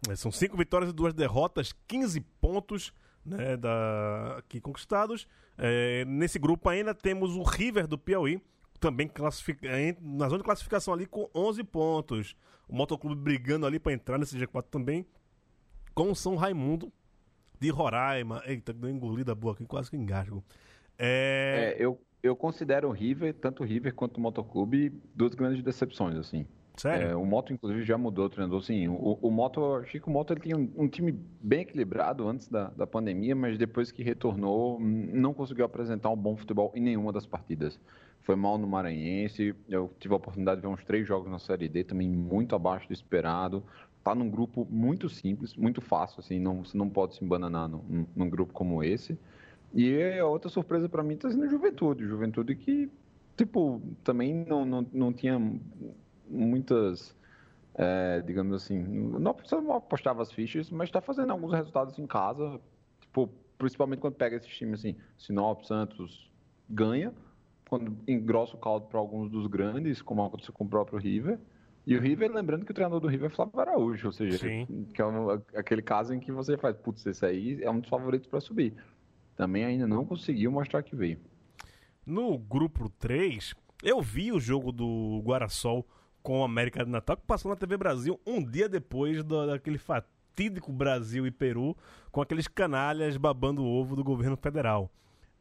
[0.09, 2.93] É, São cinco vitórias e duas derrotas, 15 pontos
[3.25, 5.27] né, da, aqui conquistados.
[5.59, 8.41] É, nesse grupo ainda temos o River do Piauí,
[8.79, 12.37] também classifica, em- na zona de classificação ali com 11 pontos.
[12.69, 15.07] O Motoclube brigando ali para entrar nesse G4 também
[15.95, 16.93] com o São Raimundo
[17.61, 18.43] de Roraima.
[18.45, 20.45] Eita, deu uma engolida boa aqui, quase que engasgo.
[20.99, 25.63] É, É, eu, eu considero o River, tanto o River quanto o Motoclube, duas grandes
[25.63, 26.47] decepções, assim.
[26.77, 27.09] sério?
[27.11, 28.61] É, o Moto, inclusive, já mudou o treinador.
[28.61, 32.27] Assim, o, o Moto, achei que o Moto ele tinha um, um time bem equilibrado
[32.29, 36.81] antes da, da pandemia, mas depois que retornou, não conseguiu apresentar um bom futebol em
[36.83, 37.79] nenhuma das partidas.
[38.27, 41.69] Foi mal no Maranhense, eu tive a oportunidade de ver uns três jogos na Série
[41.69, 43.63] D, também muito abaixo do esperado.
[44.03, 48.05] Tá num grupo muito simples, muito fácil, assim, não, você não pode se embananar num,
[48.17, 49.17] num- grupo como esse.
[49.73, 52.05] E a outra surpresa para mim tá sendo a Juventude.
[52.05, 52.91] Juventude que,
[53.37, 55.39] tipo, também não, não, não tinha
[56.29, 57.17] muitas,
[57.75, 59.21] é, digamos assim, não,
[59.63, 62.61] não apostava as fichas, mas está fazendo alguns resultados em casa,
[63.01, 66.29] tipo, principalmente quando pega esses times assim, Sinop, Santos,
[66.69, 67.15] ganha,
[67.69, 71.39] quando engrossa o caldo para alguns dos grandes, como aconteceu com o próprio River.
[71.87, 74.87] E o River, lembrando que o treinador do River é Flávio Araújo, ou seja, Sim.
[74.93, 77.89] que é um- aquele caso em que você faz, putz, esse aí é um dos
[77.89, 78.75] favoritos para subir.
[79.37, 81.19] Também ainda não conseguiu mostrar que veio.
[82.05, 85.87] No grupo 3, eu vi o jogo do Guarasol
[86.23, 89.79] com o América do Natal, que passou na TV Brasil um dia depois do- daquele
[89.79, 91.77] fatídico Brasil e Peru,
[92.11, 94.91] com aqueles canalhas babando o ovo do governo federal.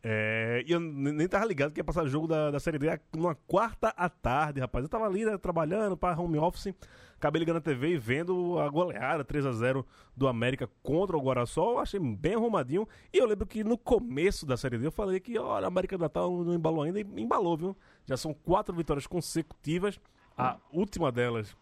[0.07, 2.87] É, e eu nem tava ligado que ia passar o jogo da, da Série D
[3.11, 4.85] numa quarta à tarde, rapaz.
[4.85, 6.75] Eu tava ali né, trabalhando para home office,
[7.17, 9.83] acabei ligando a TV e vendo a goleada 3 a 0
[10.15, 11.79] do América contra o Guarasol.
[11.79, 12.87] Achei bem arrumadinho.
[13.11, 15.97] E eu lembro que no começo da Série D eu falei que, olha, a América
[15.97, 17.75] do Natal não embalou ainda, e embalou, viu?
[18.05, 19.99] Já são quatro vitórias consecutivas,
[20.37, 21.57] a última delas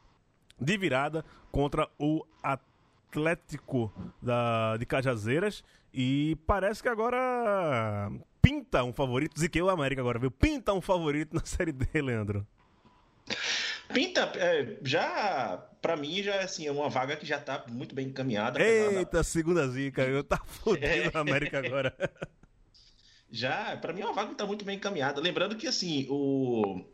[0.60, 3.90] de virada contra o Atlético
[4.22, 5.64] da, de Cajazeiras.
[5.94, 8.10] E parece que agora
[8.42, 9.40] pinta um favorito.
[9.40, 10.32] Ziquei o América agora, viu?
[10.32, 12.46] Pinta um favorito na Série D, Leandro.
[13.94, 18.08] Pinta, é, já, pra mim, já assim, é uma vaga que já tá muito bem
[18.08, 18.60] encaminhada.
[18.60, 20.02] É apesar da- Eita, segunda zica.
[20.02, 21.94] Eu tá fodido na América agora.
[23.36, 25.20] Já, pra mim é uma vaga que tá muito bem encaminhada.
[25.20, 26.86] Lembrando que, assim, o,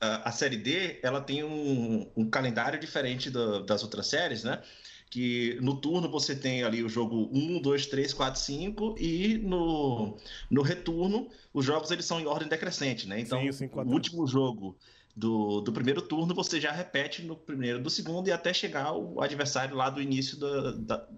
[0.00, 4.62] a, a Série D, ela tem um, um calendário diferente do- das outras séries, né?
[5.10, 10.16] Que no turno você tem ali o jogo 1, 2, 3, 4, 5 e no,
[10.50, 13.20] no retorno os jogos eles são em ordem decrescente, né?
[13.20, 14.76] Então Sim, o último jogo
[15.16, 19.20] do, do primeiro turno você já repete no primeiro do segundo e até chegar o
[19.20, 21.08] adversário lá do início da- da-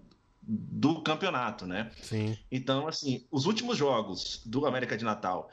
[0.49, 1.91] do campeonato, né?
[2.03, 2.39] Sim.
[2.53, 5.51] Então, assim, os últimos jogos do América de Natal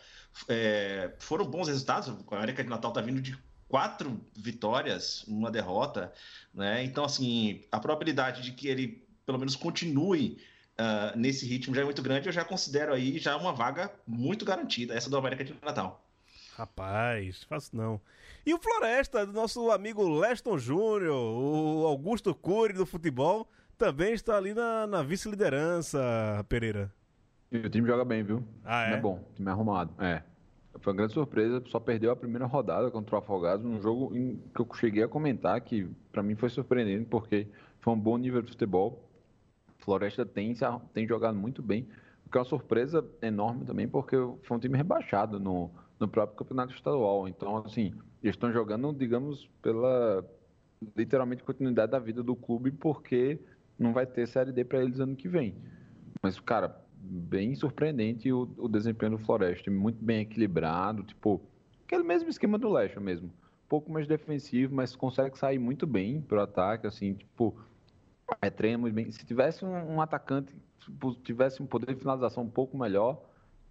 [0.47, 2.09] é, foram bons resultados.
[2.09, 3.35] O América de Natal tá vindo de
[3.73, 6.13] quatro vitórias, uma derrota,
[6.53, 6.83] né?
[6.83, 10.37] Então, assim, a probabilidade de que ele pelo menos continue
[10.77, 12.27] ah, nesse ritmo já é muito grande.
[12.27, 16.07] Eu já considero aí já uma vaga muito garantida, essa do América de Natal.
[16.55, 17.99] Rapaz, faço não.
[18.45, 24.37] E o Floresta, do nosso amigo Leston Júnior, o Augusto Cury do futebol, também está
[24.37, 25.99] ali na, na vice-liderança,
[26.47, 26.93] Pereira.
[27.51, 28.43] E o time joga bem, viu?
[28.63, 28.97] Ah, O time é?
[28.97, 29.95] é bom, o time é arrumado.
[29.99, 30.21] É.
[30.79, 34.61] Foi uma grande surpresa, só perdeu a primeira rodada contra o Afogados, num jogo que
[34.61, 37.47] eu cheguei a comentar que pra mim foi surpreendente, porque
[37.79, 39.07] foi um bom nível de futebol.
[39.79, 40.53] Floresta tem,
[40.93, 41.87] tem jogado muito bem,
[42.25, 46.37] o que é uma surpresa enorme também, porque foi um time rebaixado no, no próprio
[46.37, 47.27] campeonato estadual.
[47.27, 50.25] Então, assim, eles estão jogando, digamos, pela
[50.95, 53.39] literalmente continuidade da vida do clube, porque
[53.77, 55.55] não vai ter Série D para eles ano que vem.
[56.21, 59.69] Mas, cara, bem surpreendente o, o desempenho do Floresta.
[59.69, 61.41] Muito bem equilibrado, tipo,
[61.85, 63.27] aquele mesmo esquema do Leste mesmo.
[63.27, 67.55] Um pouco mais defensivo, mas consegue sair muito bem pro ataque, assim, tipo,
[68.41, 69.11] é, treina muito bem.
[69.11, 73.21] Se tivesse um, um atacante, tipo, tivesse um poder de finalização um pouco melhor,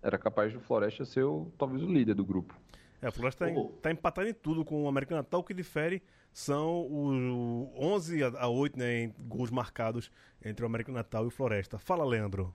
[0.03, 2.55] era capaz do Floresta ser o, talvez o líder do grupo.
[3.01, 3.69] É, o Floresta está Ô.
[3.81, 5.41] tá empatado em tudo com o América Natal.
[5.41, 10.11] O que difere são os 11 a 8 né, em gols marcados
[10.45, 11.79] entre o América Natal e o Floresta.
[11.79, 12.55] Fala, Leandro.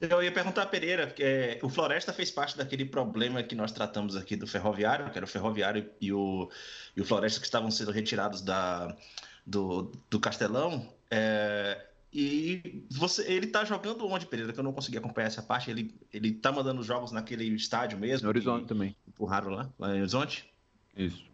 [0.00, 3.70] Eu ia perguntar a Pereira, que, é, o Floresta fez parte daquele problema que nós
[3.70, 6.50] tratamos aqui do Ferroviário, que era o Ferroviário e o,
[6.96, 8.96] e o Floresta que estavam sendo retirados da,
[9.44, 10.90] do, do Castelão.
[11.10, 14.52] é, e você, ele tá jogando onde, Pereira?
[14.52, 15.70] Que eu não consegui acompanhar essa parte.
[15.70, 18.24] Ele, ele tá mandando jogos naquele estádio mesmo?
[18.24, 18.96] No Horizonte que também.
[19.06, 20.52] Empurraram lá, lá em Horizonte?
[20.96, 21.24] Isso.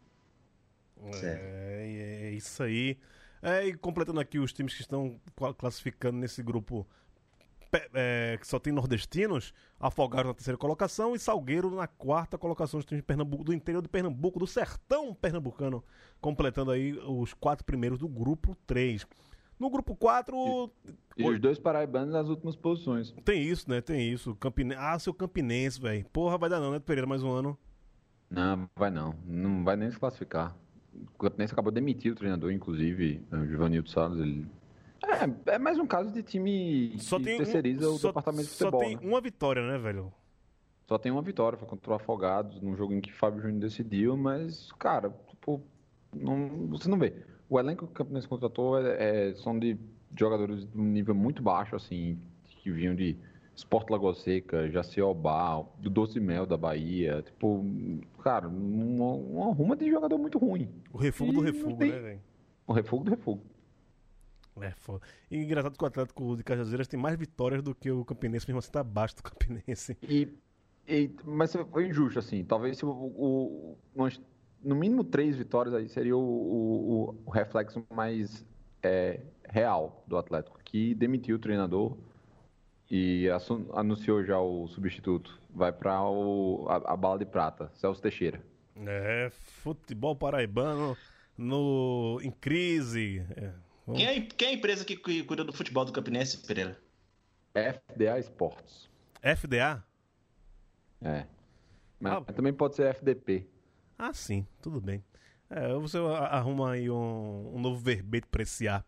[1.13, 1.41] Certo.
[1.43, 2.99] É, é isso aí.
[3.41, 6.87] É, e completando aqui os times que estão cla- classificando nesse grupo
[7.95, 13.03] é, que só tem nordestinos, Afogados na terceira colocação e Salgueiro na quarta colocação de
[13.03, 15.85] Pernambuco, do interior de Pernambuco, do sertão pernambucano,
[16.19, 19.07] completando aí os quatro primeiros do grupo 3.
[19.59, 20.71] No grupo 4
[21.17, 21.35] E Oi.
[21.35, 23.15] os dois paraibanos nas últimas posições.
[23.25, 23.81] tem isso, né?
[23.81, 24.35] Tem isso.
[24.37, 24.75] Campine...
[24.75, 26.05] Ah, seu Campinense, velho.
[26.13, 27.07] Porra, vai dar não, né, Pereira?
[27.07, 27.59] Mais um ano.
[28.31, 29.15] Não, vai não.
[29.25, 30.57] Não vai nem se classificar.
[31.15, 34.21] O Campinense acabou de demitir o treinador, inclusive, o Givanildo Salles.
[34.21, 34.47] Ele...
[35.07, 38.45] É, é mais um caso de time Só que tem, terceiriza um, o só, departamento
[38.45, 38.81] de só futebol.
[38.81, 39.01] tem né?
[39.03, 40.13] uma vitória, né, velho?
[40.89, 44.17] Só tem uma vitória, foi contra o Afogados, num jogo em que Fábio Júnior decidiu,
[44.17, 45.61] mas, cara, tipo,
[46.15, 47.15] não, você não vê.
[47.49, 49.77] O elenco que o Campinense contratou é, é- são de
[50.19, 53.17] jogadores de um nível muito baixo, assim, que vinham de
[53.57, 57.65] Sport Lagoa Seca, Jaciobá, do Doce Mel da Bahia, tipo,
[58.23, 60.69] cara, uma, uma ruma de jogador muito ruim.
[60.93, 62.21] O refugo do Ih, não refugo, tem- né, velho?
[62.67, 63.43] O refugo do refugo.
[64.61, 65.05] É, foda.
[65.31, 68.59] E engraçado que o Atlético de Cajazeiras tem mais vitórias do que o Campinense, mesmo
[68.59, 69.97] assim tá abaixo do Campinense.
[70.09, 70.29] E,
[70.89, 72.45] e- mas foi injusto, assim.
[72.45, 73.79] Talvez se o, o-
[74.63, 78.45] no mínimo três vitórias aí seria o, o- o reflexo mais
[78.83, 81.97] é, real do Atlético, que demitiu o treinador
[82.91, 83.27] e
[83.75, 85.41] anunciou já o substituto.
[85.51, 88.41] Vai para a, a bala de prata, Celso Teixeira.
[88.77, 90.97] É, futebol paraibano
[91.37, 93.25] no, em crise.
[93.37, 93.53] É,
[93.87, 96.79] vamos- Quem é, quem é a empresa que cu- cuida do futebol do Campinense, Pereira?
[97.55, 98.89] FDA Esportes.
[99.23, 99.83] FDA?
[101.03, 101.27] É.
[101.99, 102.21] Mas Ah.
[102.33, 103.47] também pode ser FDP.
[103.99, 105.03] Ah, sim, tudo bem.
[105.49, 108.85] É, você arruma aí um, um novo verbete pra esse A,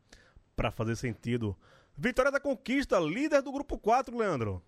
[0.56, 1.56] pra fazer sentido.
[1.96, 4.62] Vitória da Conquista, líder do grupo 4, Leandro.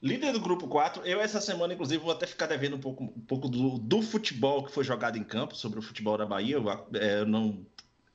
[0.00, 3.20] Líder do grupo 4, eu essa semana, inclusive, vou até ficar devendo um pouco, um
[3.20, 6.56] pouco do, do futebol que foi jogado em campo, sobre o futebol da Bahia.
[6.56, 7.64] Eu, é, eu não,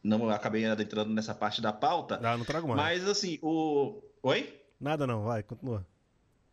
[0.08, 2.20] não acabei adentrando nessa parte da pauta.
[2.24, 3.02] Ah, não trago mais.
[3.02, 4.02] Mas assim, o.
[4.24, 4.54] Oi?
[4.80, 5.86] Nada não, vai, continua.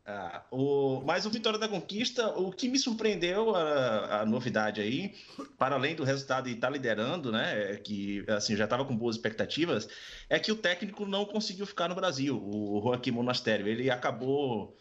[0.07, 5.15] Ah, o, mas o Vitória da Conquista, o que me surpreendeu, a, a novidade aí,
[5.57, 9.17] para além do resultado de estar liderando, né, é que assim, já estava com boas
[9.17, 9.89] expectativas,
[10.29, 13.67] é que o técnico não conseguiu ficar no Brasil, o Joaquim Monastério.
[13.67, 14.77] Ele acabou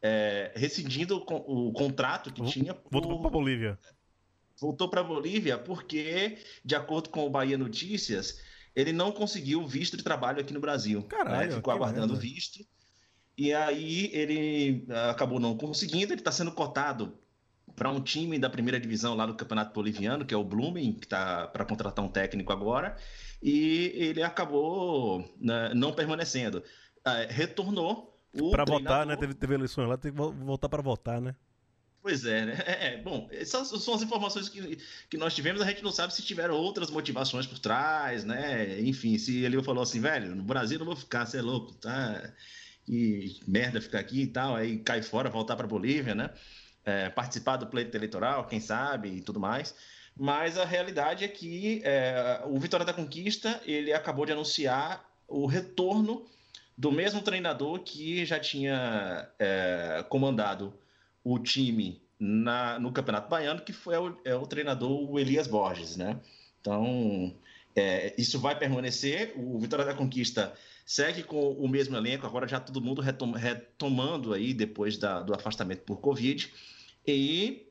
[0.00, 2.76] é, rescindindo o, o contrato que tinha.
[2.88, 3.76] Voltou por- pra Bolívia.
[4.60, 8.40] Voltou para Bolívia porque, de acordo com o Bahia Notícias,
[8.74, 11.02] ele não conseguiu visto de trabalho aqui no Brasil.
[11.04, 11.56] Caralho, né?
[11.56, 12.20] Ficou aguardando merda.
[12.20, 12.64] visto.
[13.36, 17.16] E aí ele ah, acabou não conseguindo, ele está sendo cotado
[17.76, 21.06] para um time da primeira divisão lá do Campeonato Boliviano, que é o Blooming, que
[21.06, 22.96] está para contratar um técnico agora,
[23.40, 26.62] e ele acabou né, não permanecendo.
[27.06, 28.18] É, retornou.
[28.50, 29.16] Para votar, né?
[29.16, 31.34] Teve, teve eleições lá, tem que voltar para votar, né?
[32.08, 32.56] Pois é, né?
[32.66, 34.78] É, bom, essas são as informações que,
[35.10, 38.80] que nós tivemos, a gente não sabe se tiveram outras motivações por trás, né?
[38.80, 42.32] Enfim, se ele falou assim, velho, no Brasil não vou ficar, você é louco, tá?
[42.88, 46.30] E merda ficar aqui e tal, aí cai fora, voltar para Bolívia, né?
[46.82, 49.74] É, participar do pleito eleitoral, quem sabe, e tudo mais.
[50.16, 55.44] Mas a realidade é que é, o Vitória da Conquista, ele acabou de anunciar o
[55.44, 56.26] retorno
[56.74, 60.72] do mesmo treinador que já tinha é, comandado
[61.24, 65.96] o time na, no Campeonato Baiano, que foi o, é o treinador o Elias Borges,
[65.96, 66.18] né?
[66.60, 67.34] Então,
[67.74, 69.32] é, isso vai permanecer.
[69.36, 70.54] O Vitória da Conquista
[70.84, 75.34] segue com o mesmo elenco, agora já todo mundo retom, retomando aí depois da, do
[75.34, 76.52] afastamento por Covid.
[77.06, 77.68] E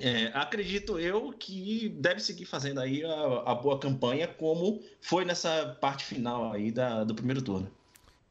[0.00, 5.76] é, acredito eu que deve seguir fazendo aí a, a, boa campanha, como foi nessa
[5.80, 7.70] parte final aí da, do primeiro turno.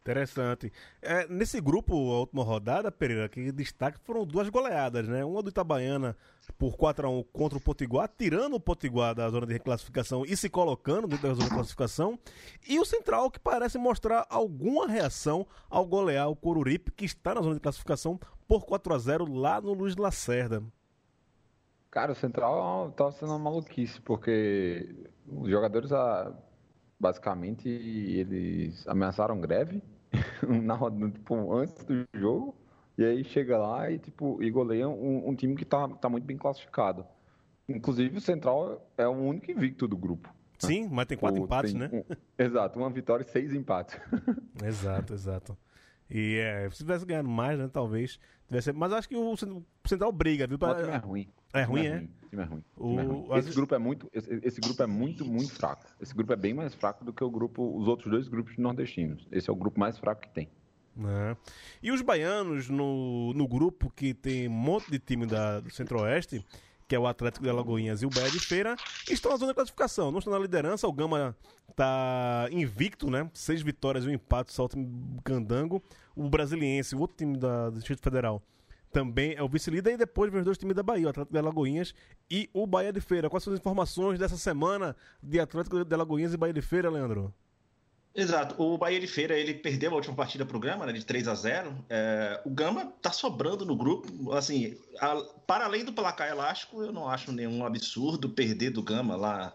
[0.06, 0.72] Interessante.
[1.02, 5.26] É, nesse grupo, a última rodada, Pereira, que destaque foram duas goleadas, né?
[5.26, 6.16] Uma do Itabaiana
[6.60, 10.38] por 4 a 1 contra o Potiguar, tirando o Potiguar da zona de reclassificação e
[10.38, 12.20] se colocando dentro da zona de classificação.
[12.70, 17.42] E o Central, que parece mostrar alguma reação ao golear o Coruripe, que está na
[17.42, 20.62] zona de classificação por 4 a 0 lá no Luiz Lacerda.
[21.90, 26.32] Cara, o Central tá sendo uma maluquice, porque os jogadores, ah,
[27.00, 29.82] basicamente, eles ameaçaram greve
[30.64, 32.56] na roda, tipo, antes do jogo,
[32.98, 36.24] e aí chega lá e, tipo, e goleia um, um, time que tá, tá muito
[36.24, 37.06] bem classificado.
[37.68, 40.34] Inclusive, o Central é o único invicto do grupo.
[40.58, 41.90] Sim, mas tem quatro empates, tem, né?
[41.92, 42.04] Um,
[42.38, 44.00] exato, uma vitória e seis empates.
[44.64, 45.58] exato, exato.
[46.10, 48.20] E é, se tivesse ganhado mais, né, talvez.
[48.48, 49.36] Tivesse, mas acho que o
[49.86, 50.58] Central briga, viu?
[50.58, 50.76] Pra...
[50.76, 51.28] O é ruim.
[51.56, 52.00] É ruim, é?
[52.30, 52.64] Time é ruim.
[52.76, 53.00] O...
[53.00, 53.40] é ruim.
[53.40, 55.86] Esse, grupo é muito, esse, esse, grupo é muito, muito fraco.
[56.02, 59.26] Esse grupo é bem mais fraco do que o grupo, os outros dois grupos nordestinos.
[59.32, 60.50] Esse é o grupo mais fraco que tem.
[60.98, 61.36] É.
[61.82, 66.46] E os baianos no, no grupo que tem um monte de time da, do Centro-Oeste,
[66.88, 68.76] que é o Atlético de Alagoinhas e o Bahia de Feira,
[69.10, 70.12] estão na zona de classificação.
[70.12, 71.36] Não estão na liderança, o Gama
[71.70, 73.30] está invicto, né?
[73.34, 74.88] Seis vitórias e um empate, só o time
[75.24, 75.82] Candango.
[76.16, 78.42] O Brasiliense, o outro time da, do Distrito Federal,
[78.96, 79.96] também é o vice-líder.
[79.96, 81.94] E depois vem os dois times da Bahia, o Atlético de Alagoinhas
[82.32, 83.30] e o Bahia de Feira.
[83.30, 87.34] Quais são as informações dessa semana de Atlético de Alagoinhas e Bahia de Feira, Leandro?
[88.16, 88.56] Exato.
[88.58, 91.36] O Bahia de Feira ele perdeu a última partida pro Gama, né, de 3 a
[91.36, 94.32] 0 é, O Gama tá sobrando no grupo.
[94.32, 99.18] Assim, a, para além do placar elástico, eu não acho nenhum absurdo perder do Gama
[99.18, 99.54] lá,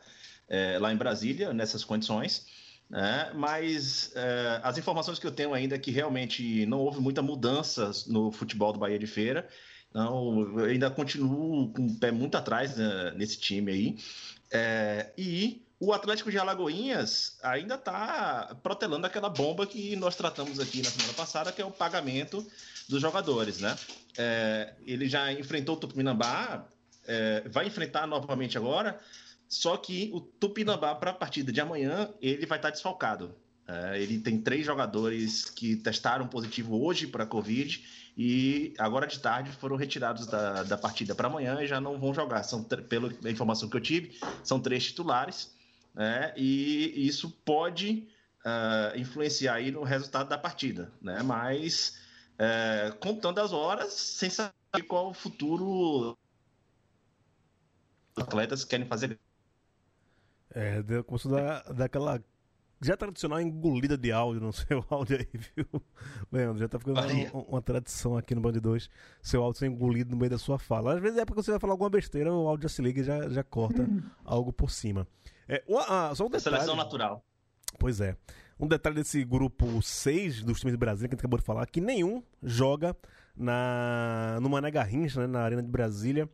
[0.51, 2.47] é, lá em Brasília, nessas condições.
[2.91, 3.31] Né?
[3.35, 7.93] Mas é, as informações que eu tenho ainda é que realmente não houve muita mudança
[8.09, 9.49] no futebol do Bahia de Feira.
[9.89, 13.99] Então, eu ainda continuo com o pé muito atrás né, nesse time aí.
[14.51, 20.83] É, e o Atlético de Alagoinhas ainda está protelando aquela bomba que nós tratamos aqui
[20.83, 22.45] na semana passada, que é o pagamento
[22.89, 23.77] dos jogadores, né?
[24.19, 26.67] É, ele já enfrentou o Tupinambá,
[27.07, 29.01] é, vai enfrentar novamente agora,
[29.51, 33.35] só que o Tupinambá, para a partida de amanhã, ele vai estar tá desfalcado.
[33.69, 37.85] É, ele tem três jogadores que testaram positivo hoje para Covid
[38.17, 42.15] e agora de tarde foram retirados da, da partida para amanhã e já não vão
[42.15, 42.43] jogar.
[42.45, 45.51] São, pela informação que eu tive, são três titulares
[45.95, 46.33] né?
[46.37, 48.09] E isso pode
[48.45, 51.23] uh, influenciar aí no resultado da partida, né?
[51.23, 51.99] Mas
[52.35, 54.53] uh, contando as horas, sem saber
[54.87, 56.17] qual o futuro
[58.17, 59.19] atletas querem fazer.
[60.55, 62.21] É, começou a dar, dar aquela
[62.83, 65.67] já tradicional engolida de áudio no seu áudio aí, viu?
[66.33, 68.89] Leandro, já tá ficando uma, uma, tradição aqui no Band 2,
[69.23, 70.95] seu áudio ser engolido no meio da sua fala.
[70.95, 73.05] Às vezes é porque você vai falar alguma besteira, o áudio já se liga e
[73.05, 73.87] já, já corta
[74.25, 75.07] algo por cima.
[75.49, 76.57] É, uma, só um detalhe.
[76.57, 77.25] Seleção natural.
[77.79, 78.17] Pois é.
[78.59, 81.67] Um detalhe desse grupo 6 dos times de Brasília, que a gente acabou de falar,
[81.67, 82.95] que nenhum joga
[83.37, 86.29] na, no Mané Garrincha, né, na Arena de Brasília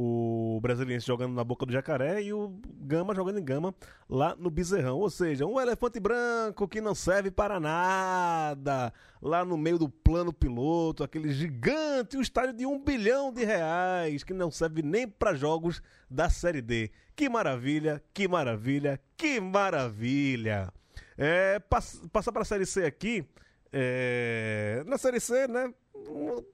[0.00, 3.74] o Brasiliense jogando na boca do jacaré e o Gama jogando em Gama
[4.08, 4.98] lá no Bezerrão.
[4.98, 10.32] Ou seja, um elefante branco que não serve para nada lá no meio do plano
[10.32, 15.34] piloto, aquele gigante, um estádio de um bilhão de reais que não serve nem para
[15.34, 16.92] jogos da Série D.
[17.16, 20.72] Que maravilha, que maravilha, que maravilha!
[21.16, 23.26] É, pass passar para a Série C aqui,
[23.72, 25.74] é, na Série C, né?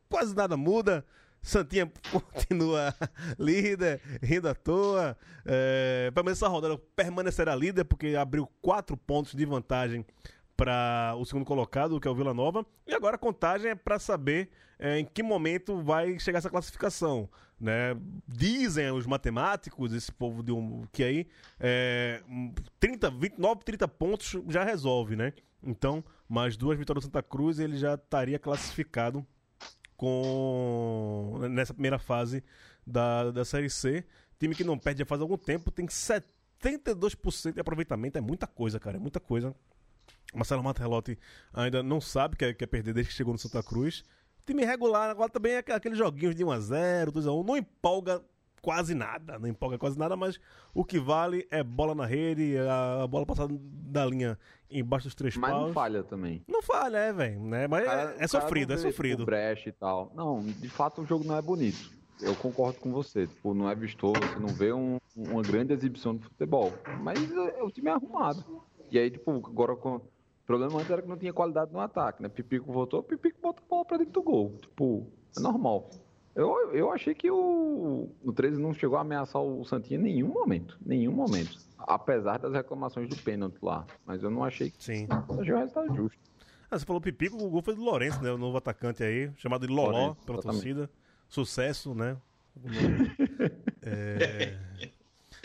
[0.08, 1.04] Quase nada muda.
[1.44, 2.94] Santinha continua
[3.38, 5.16] líder, rindo à toa.
[5.44, 10.04] É, pelo menos essa rodada permanecerá líder, porque abriu quatro pontos de vantagem
[10.56, 12.64] para o segundo colocado, que é o Vila Nova.
[12.86, 17.28] E agora a contagem é para saber é, em que momento vai chegar essa classificação.
[17.60, 17.96] Né?
[18.26, 21.26] Dizem os matemáticos, esse povo de um, que aí
[21.60, 22.22] é,
[22.80, 25.32] 30, 29, 30 pontos já resolve, né?
[25.62, 29.26] Então, mais duas vitórias do Santa Cruz ele já estaria classificado
[29.96, 32.42] com nessa primeira fase
[32.86, 34.04] da, da Série C.
[34.38, 38.80] Time que não perde já faz algum tempo, tem 72% de aproveitamento, é muita coisa,
[38.80, 39.54] cara, é muita coisa.
[40.34, 41.18] Marcelo Matelotti
[41.52, 44.02] ainda não sabe que é, que é perder desde que chegou no Santa Cruz.
[44.44, 48.22] Time regular agora também é aqueles joguinhos de 1x0, 2x1, não empolga
[48.64, 50.40] quase nada, não empolga quase nada, mas
[50.72, 54.38] o que vale é bola na rede, a bola passada da linha
[54.70, 55.66] embaixo dos três Mas paus.
[55.66, 56.42] não falha também.
[56.48, 57.68] Não falha, é, velho, né?
[57.68, 59.26] Mas Cara- é, é sofrido, é sofrido.
[59.26, 60.10] brecha e tal.
[60.14, 61.92] Não, de fato o jogo não é bonito.
[62.22, 63.26] Eu concordo com você.
[63.26, 66.72] Tipo, não é vistoso, você não vê um- uma grande exibição de futebol.
[67.02, 68.62] Mas é, o time é arrumado.
[68.90, 69.96] E aí, tipo, agora com.
[69.96, 70.02] O
[70.46, 72.28] problema antes era que não tinha qualidade no ataque, né?
[72.28, 74.56] Pipico voltou, Pipico bota a bola pra dentro do gol.
[74.60, 75.06] Tipo,
[75.36, 75.90] é normal.
[76.34, 80.28] Eu, eu achei que o, o 13 não chegou a ameaçar o Santinha em nenhum
[80.28, 80.76] momento.
[80.84, 81.56] Nenhum momento.
[81.78, 83.86] Apesar das reclamações do pênalti lá.
[84.04, 84.82] Mas eu não achei que.
[84.82, 85.06] Sim.
[85.10, 86.18] Achei o resultado justo.
[86.70, 88.32] Ah, você falou Pipico, o gol foi do Lourenço, né?
[88.32, 90.62] O novo atacante aí, chamado de Loló Lourenço, pela exatamente.
[90.74, 90.90] torcida.
[91.28, 92.16] Sucesso, né?
[93.86, 94.56] É...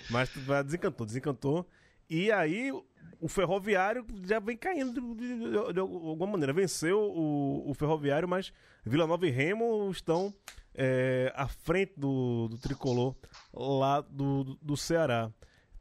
[0.09, 0.29] Mas
[0.65, 1.65] desencantou, desencantou.
[2.09, 2.71] E aí
[3.19, 6.53] o Ferroviário já vem caindo de, de- de alguma maneira.
[6.53, 8.53] Venceu o, o Ferroviário, mas
[8.85, 10.33] Vila Nova e Remo estão
[10.81, 13.13] é, à frente do, do tricolor
[13.53, 15.29] lá do, do, Ceará.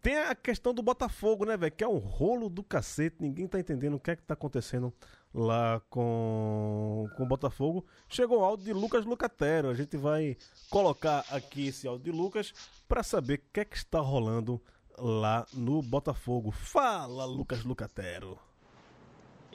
[0.02, 1.70] Tem a questão do Botafogo, né, velho?
[1.70, 3.16] Que é um rolo do cacete.
[3.20, 4.92] Ninguém tá entendendo o que é que tá acontecendo
[5.32, 7.86] lá com, com o Botafogo.
[8.08, 9.68] Chegou o áudio de Lucas Lucatero.
[9.68, 10.36] A gente vai
[10.68, 12.52] colocar aqui esse áudio de Lucas
[12.88, 14.60] para saber o que é que está rolando
[14.96, 16.50] lá no Botafogo.
[16.50, 18.36] Fala, Lucas Lucatero.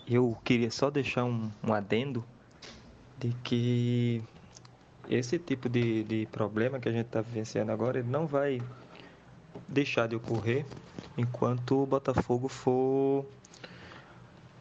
[0.07, 2.23] Eu queria só deixar um, um adendo
[3.17, 4.23] de que
[5.09, 8.61] esse tipo de, de problema que a gente está vivenciando agora ele não vai
[9.67, 10.65] deixar de ocorrer
[11.17, 13.25] enquanto o Botafogo for,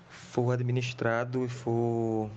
[0.09, 2.31] for administrado e for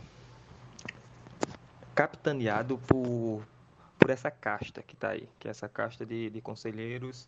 [1.94, 3.42] capitaneado por,
[3.98, 7.28] por essa casta que está aí, que é essa casta de, de conselheiros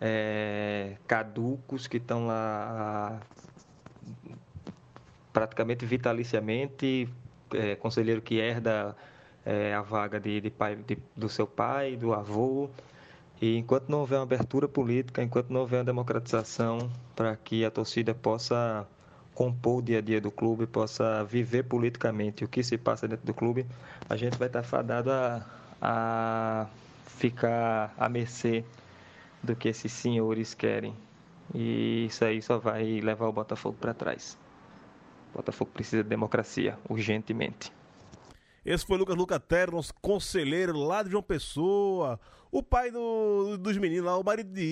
[0.00, 3.20] eh, caducos que estão lá
[5.32, 7.08] praticamente vitaliciamente,
[7.52, 8.96] é, conselheiro que herda
[9.44, 12.68] é, a vaga de, de pai, de- do seu pai, do avô.
[13.40, 17.70] E enquanto não houver uma abertura política, enquanto não houver uma democratização para que a
[17.70, 18.86] torcida possa
[19.34, 23.24] compor o dia a dia do clube, possa viver politicamente o que se passa dentro
[23.26, 23.66] do clube,
[24.08, 25.46] a gente vai estar fadado a,
[25.80, 26.66] a
[27.06, 28.64] ficar à mercê
[29.42, 30.94] do que esses senhores querem.
[31.54, 34.38] E isso aí só vai levar o Botafogo para trás.
[35.32, 37.72] O Botafogo precisa de democracia, urgentemente.
[38.64, 42.20] Esse foi Lucas Lucatero, nosso conselheiro lá de João Pessoa.
[42.52, 44.62] O pai do- dos meninos lá, o marido de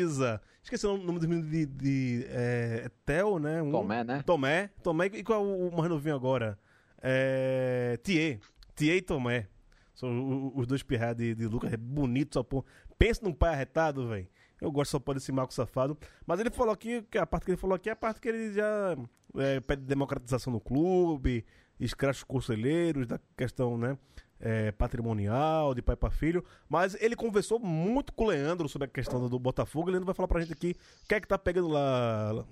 [0.00, 0.40] Isa.
[0.62, 1.66] Esqueci o nome dos meninos de.
[1.66, 3.62] de é, é Theo, né?
[3.62, 4.22] Um- Tomé, né?
[4.24, 4.70] Tomé.
[4.82, 5.06] Tomé.
[5.06, 6.58] E qual é o o mais novinho agora?
[7.02, 7.98] É.
[8.02, 8.40] Thier.
[8.74, 9.48] Thier e Tomé.
[9.94, 11.72] São os dois pirrados de, de Lucas.
[11.72, 12.64] É bonito, só pô.
[12.98, 14.26] Pensa num pai arretado, velho.
[14.60, 15.96] Eu gosto só pode esse Marco Safado.
[16.26, 18.28] Mas ele falou aqui, que a parte que ele falou aqui é a parte que
[18.28, 18.96] ele já
[19.36, 21.44] é, pede democratização no clube,
[21.80, 23.96] escracha os conselheiros, da questão, né?
[24.44, 26.44] é, patrimonial, de pai para filho.
[26.68, 29.88] Mas ele conversou muito com o Leandro sobre a questão do, Botafogo.
[29.88, 32.44] O Leandro vai falar pra gente aqui o que é que tá pegando lá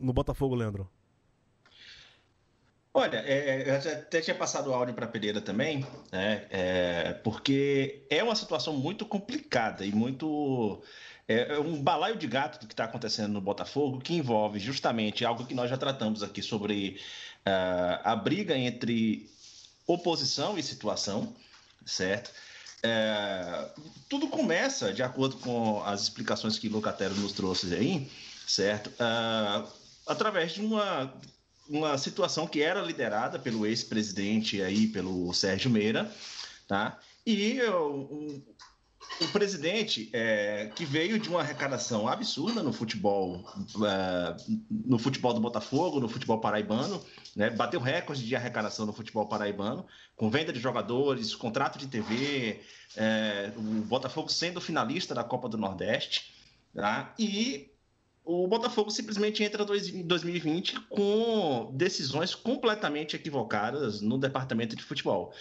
[0.00, 0.88] no Botafogo, Leandro.
[2.96, 6.46] Olha, é, eu já até tinha passado o áudio para Pereira também, né?
[6.48, 10.80] é, porque é uma situação muito complicada e muito.
[11.26, 15.24] É, é um balaio de gato do que está acontecendo no Botafogo, que envolve justamente
[15.24, 17.00] algo que nós já tratamos aqui sobre
[17.46, 19.28] ah, a briga entre
[19.86, 21.34] oposição e situação,
[21.84, 22.30] certo?
[22.82, 23.68] É,
[24.08, 28.10] tudo começa, de acordo com as explicações que Locatero nos trouxe aí,
[28.46, 28.90] certo?
[28.98, 29.66] Ah,
[30.06, 31.12] através de uma
[31.68, 36.10] uma situação que era liderada pelo ex-presidente aí, pelo Sérgio Meira,
[36.68, 36.98] tá?
[37.26, 38.42] E o,
[39.20, 43.42] o, presidente, é, que veio de uma arrecadação absurda no futebol,
[43.86, 44.36] é,
[44.70, 47.02] no futebol do Botafogo, no futebol paraibano,
[47.36, 47.50] né?
[47.50, 52.60] Bateu recorde de arrecadação no futebol paraibano, com venda de jogadores, contrato de TV,
[52.96, 56.32] é, o Botafogo sendo finalista da Copa do Nordeste,
[56.74, 57.14] tá?
[57.18, 57.70] E
[58.24, 65.34] o Botafogo simplesmente entra em 2020 com decisões completamente equivocadas no departamento de futebol.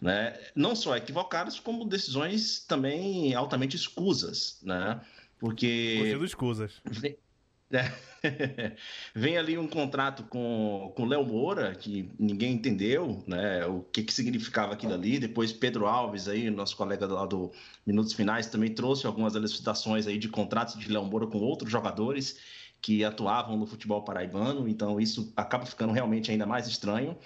[0.00, 0.38] Né?
[0.54, 4.58] Não só equivocadas, como decisões também altamente escusas.
[4.62, 4.98] Né?
[5.40, 6.80] Gostei Porque dos Cusas.
[6.86, 7.29] ve- É.
[9.14, 14.12] Vem ali um contrato com o Léo Moura, que ninguém entendeu né, o que, que
[14.12, 15.18] significava aquilo ali.
[15.18, 17.52] Depois Pedro Alves, aí, nosso colega lá do
[17.86, 22.38] Minutos Finais, também trouxe algumas elucidações aí de contratos de Léo Moura com outros jogadores
[22.82, 27.16] que atuavam no futebol paraibano, então isso acaba ficando realmente ainda mais estranho.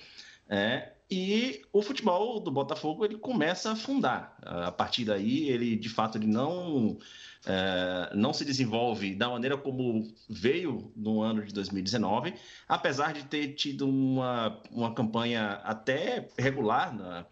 [0.49, 4.37] É, e o futebol do Botafogo ele começa a afundar.
[4.43, 6.99] A partir daí, ele de fato ele não
[7.47, 12.35] é, não se desenvolve da maneira como veio no ano de 2019,
[12.67, 17.27] apesar de ter tido uma, uma campanha até regular na,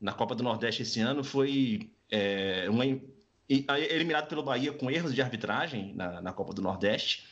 [0.00, 2.84] na Copa do Nordeste esse ano, foi é, uma,
[3.48, 7.28] eliminado pelo Bahia com erros de arbitragem na, na Copa do Nordeste.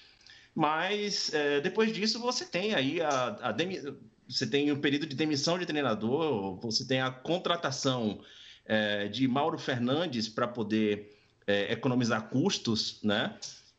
[0.54, 3.52] Mas é, depois disso você tem aí a, a
[4.30, 8.22] você tem o período de demissão de treinador, você tem a contratação
[8.64, 13.36] é, de Mauro Fernandes para poder é, economizar custos, né?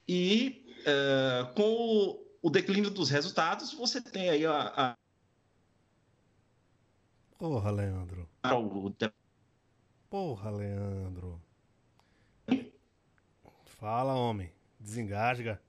[0.07, 4.73] E é, com o, o, declínio dos resultados, você tem aí a.
[4.75, 4.97] a...
[7.39, 8.29] Porra, Leandro.
[8.43, 8.93] O...
[10.09, 11.41] Porra, Leandro.
[13.65, 14.51] Fala, homem.
[14.79, 15.61] Desengasga.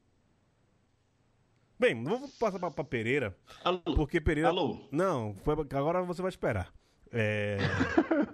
[1.83, 3.37] Bem, vamos passar pra, pra Pereira.
[3.65, 3.81] Alô?
[3.97, 4.51] Porque Pereira.
[4.51, 4.79] Alô?
[4.93, 6.73] Não, foi, agora você vai esperar.
[7.11, 7.59] É...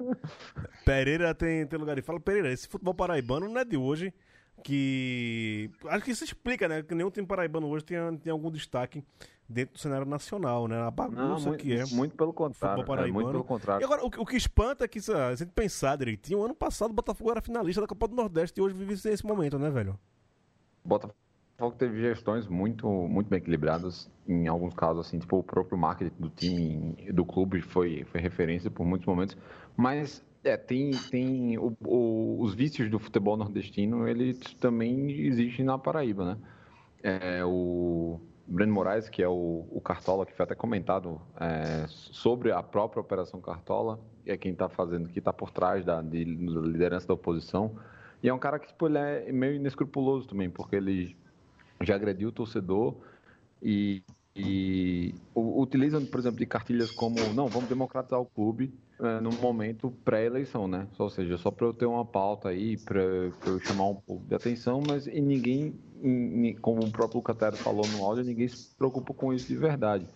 [0.84, 2.20] Pereira tem, tem lugar de fala.
[2.20, 4.12] Pereira, esse futebol paraibano não é de hoje.
[4.62, 5.70] Que.
[5.86, 6.82] Acho que isso explica, né?
[6.82, 9.02] Que nenhum time paraibano hoje tem, tem algum destaque
[9.48, 10.82] dentro do cenário nacional, né?
[10.82, 11.86] A bagunça Não, muito, que é.
[11.86, 12.84] Muito pelo contrário.
[13.10, 13.82] Muito pelo contrário.
[13.82, 16.54] E agora, o, que- o que espanta é que, se a gente pensar direitinho, ano
[16.54, 19.70] passado o Botafogo era finalista da Copa do Nordeste e hoje vive esse momento, né,
[19.70, 19.98] velho?
[20.84, 21.27] Botafogo
[21.76, 24.08] teve gestões muito, muito bem equilibradas.
[24.26, 28.70] Em alguns casos, assim, tipo, o próprio marketing do time, do clube foi, foi referência
[28.70, 29.36] por muitos momentos.
[29.76, 35.76] Mas, é, tem, tem o- o- os vícios do futebol nordestino, eles também existem na
[35.78, 36.38] Paraíba, né?
[37.02, 42.52] É, o Breno Moraes, que é o, o Cartola, que foi até comentado é, sobre
[42.52, 46.60] a própria Operação Cartola, é quem está fazendo, que está por trás da, de- da
[46.60, 47.76] liderança da oposição.
[48.22, 51.16] E é um cara que tipo, ele é meio inescrupuloso também, porque ele
[51.82, 53.00] já agrediu o torcedor
[53.62, 54.04] e,
[54.36, 59.32] e u- utilizam, por exemplo, de cartilhas como não, vamos democratizar o clube eh, no
[59.32, 60.88] momento pré-eleição, né?
[60.98, 64.34] Ou seja, só para eu ter uma pauta aí, para eu chamar um pouco de
[64.34, 69.14] atenção, mas e ninguém, em- como o próprio Catero falou no áudio, ninguém se preocupa
[69.14, 70.08] com isso de verdade.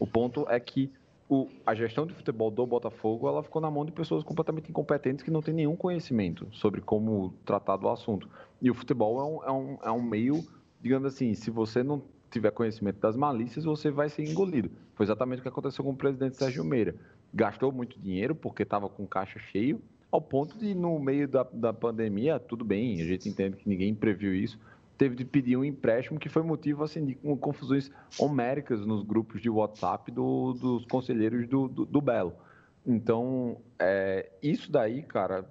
[0.00, 0.92] O ponto é que
[1.28, 5.24] o- a gestão de futebol do Botafogo ela ficou na mão de pessoas completamente incompetentes
[5.24, 8.28] que não têm nenhum conhecimento sobre como tratar do assunto.
[8.60, 10.46] E o futebol é um, é um, é um meio,
[10.86, 14.70] digamos assim, se você não tiver conhecimento das malícias, você vai ser engolido.
[14.94, 16.94] Foi exatamente o que aconteceu com o presidente Sérgio Meira.
[17.34, 19.80] Gastou muito dinheiro porque estava com caixa cheio,
[20.10, 23.94] ao ponto de, no meio da, da pandemia, tudo bem, a gente entende que ninguém
[23.94, 24.58] previu isso,
[24.96, 29.50] teve de pedir um empréstimo que foi motivo assim, de confusões homéricas nos grupos de
[29.50, 32.34] WhatsApp do- dos conselheiros do, do, do Belo.
[32.86, 35.44] Então, é, isso daí, cara,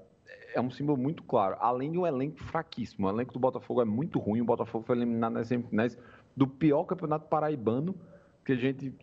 [0.56, 1.56] é um símbolo muito claro.
[1.60, 3.06] Além de um elenco fraquíssimo.
[3.08, 4.42] O elenco do Botafogo é muito ruim.
[4.42, 5.98] O Botafogo foi eliminado nas semifinais
[6.36, 7.96] do pior campeonato paraibano
[8.44, 8.94] que a gente.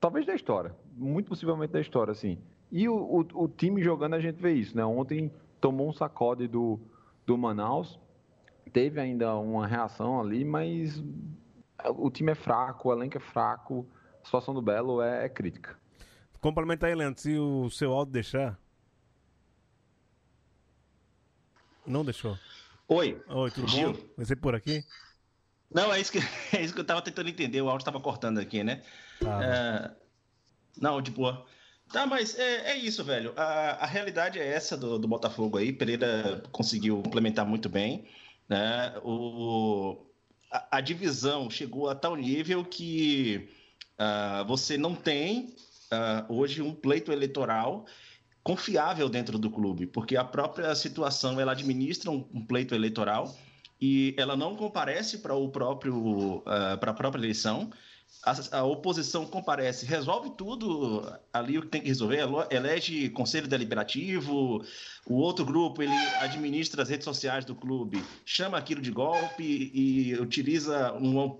[0.00, 0.74] talvez da história.
[0.96, 2.38] Muito possivelmente da história, assim.
[2.70, 4.84] E o, o- o time jogando, a gente vê isso, né?
[4.84, 6.78] Ontem tomou um sacode do,
[7.26, 7.98] do Manaus.
[8.72, 11.02] Teve ainda uma reação ali, mas
[11.96, 13.86] o time é fraco, o elenco é fraco.
[14.22, 15.76] A situação do Belo é, é crítica.
[16.40, 18.58] Complementa aí, Leandro, se o seu áudio deixar.
[21.88, 22.38] Não deixou.
[22.86, 23.20] Oi.
[23.28, 23.72] Oi, tudo bom?
[23.72, 24.12] Gil.
[24.16, 24.84] Você por aqui?
[25.72, 26.18] Não, é isso que,
[26.56, 27.60] é isso que eu tava tentando entender.
[27.60, 28.82] O áudio estava cortando aqui, né?
[29.20, 29.44] Tá.
[29.44, 29.90] É,
[30.80, 31.46] Não, de boa.
[31.92, 33.32] Tá, mas é, é isso, velho.
[33.36, 35.72] A, a realidade é essa do, do Botafogo aí.
[35.72, 38.06] Pereira conseguiu implementar muito bem.
[38.48, 38.94] Né?
[39.02, 40.06] O,
[40.50, 43.48] a, a divisão chegou a tal nível que
[43.98, 45.54] ah, você não tem
[45.90, 47.86] ah, hoje um pleito eleitoral
[48.48, 53.36] confiável dentro do clube, porque a própria situação ela administra um, um pleito eleitoral
[53.78, 56.42] e ela não comparece para o próprio
[56.80, 57.70] para a própria eleição.
[58.24, 64.64] A, a oposição comparece, resolve tudo ali o que tem que resolver, elege conselho deliberativo,
[65.06, 70.14] o outro grupo ele administra as redes sociais do clube, chama aquilo de golpe e
[70.14, 71.36] utiliza uma,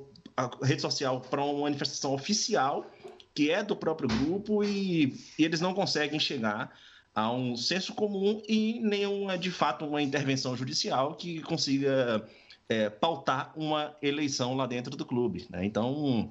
[0.62, 2.84] rede social para uma manifestação oficial
[3.34, 6.70] que é do próprio grupo e, e eles não conseguem chegar
[7.18, 12.26] a um senso comum e nenhuma, de fato, uma intervenção judicial que consiga
[12.68, 15.46] é, pautar uma eleição lá dentro do clube.
[15.50, 15.64] né?
[15.64, 16.30] Então,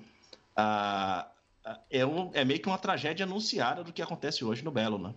[0.55, 1.27] a-
[1.65, 4.97] a- é, um- é meio que uma tragédia anunciada do que acontece hoje no Belo,
[4.97, 5.13] né?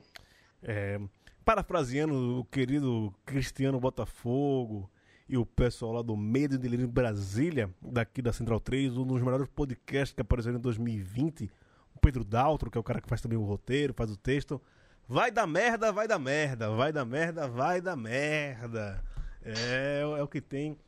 [0.63, 0.99] É,
[1.45, 4.91] parafraseando o querido Cristiano Botafogo
[5.29, 9.23] e o pessoal lá do Medo e Delírio Brasília, daqui da Central 3, um dos
[9.23, 11.51] melhores podcasts que apareceram em 2020.
[11.95, 14.61] O Pedro Daltro, que é o cara que faz também o roteiro, faz o texto.
[15.13, 19.03] Vai dar merda, vai dar merda, vai dar merda, vai dar merda.
[19.43, 20.79] É, é o que tem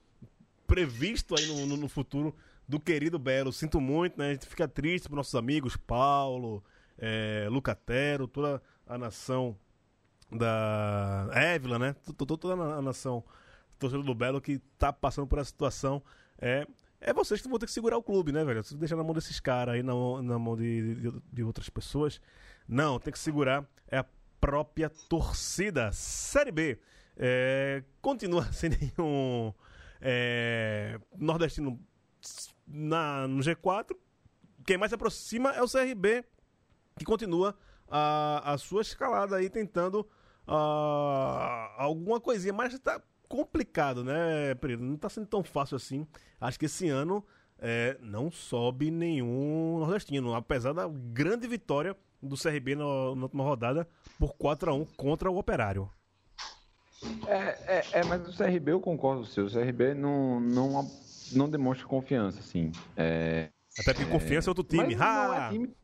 [0.65, 2.33] previsto aí no, no, no futuro
[2.69, 3.53] do querido Belo.
[3.53, 4.29] Sinto muito, né?
[4.29, 6.63] A gente fica triste por nossos amigos, Paulo,
[6.97, 9.59] é, Lucatero, toda a nação
[10.31, 11.93] da Évila, né?
[11.93, 13.25] T- t- Toda a nação
[13.77, 16.01] torcedor do Belo que tá passando por essa situação.
[16.41, 16.65] É,
[17.01, 18.63] é vocês que vão ter que segurar o clube, né, velho?
[18.63, 19.93] Se deixar na mão desses caras aí, na
[20.23, 22.21] na mão de, de, de outras pessoas.
[22.69, 24.07] Não, tem que segurar é a
[24.41, 25.91] própria torcida.
[25.93, 26.79] Série B.
[27.17, 29.53] É, continua sem nenhum
[30.01, 31.79] é, nordestino
[32.67, 33.95] na, no G4.
[34.67, 36.25] Quem mais se aproxima é o CRB,
[36.97, 37.57] que continua
[37.89, 40.09] a, a sua escalada aí, tentando
[40.47, 42.53] ah, alguma coisinha.
[42.53, 44.83] Mas tá complicado, né, Pereira?
[44.83, 46.07] Não tá sendo tão fácil assim.
[46.41, 47.25] Acho que esse ano
[47.59, 53.89] é, não sobe nenhum nordestino, apesar da grande vitória do CRB na, na última rodada
[54.19, 55.89] por 4 a 1 contra o Operário.
[57.27, 59.47] É, é, é, mas o CRB eu concordo com o seu.
[59.47, 60.89] O CRB não, não,
[61.33, 62.71] não demonstra confiança, assim.
[62.97, 63.49] É,
[63.79, 64.95] Até porque confiança é outro time.
[64.95, 65.47] Ha!
[65.49, 65.75] é time-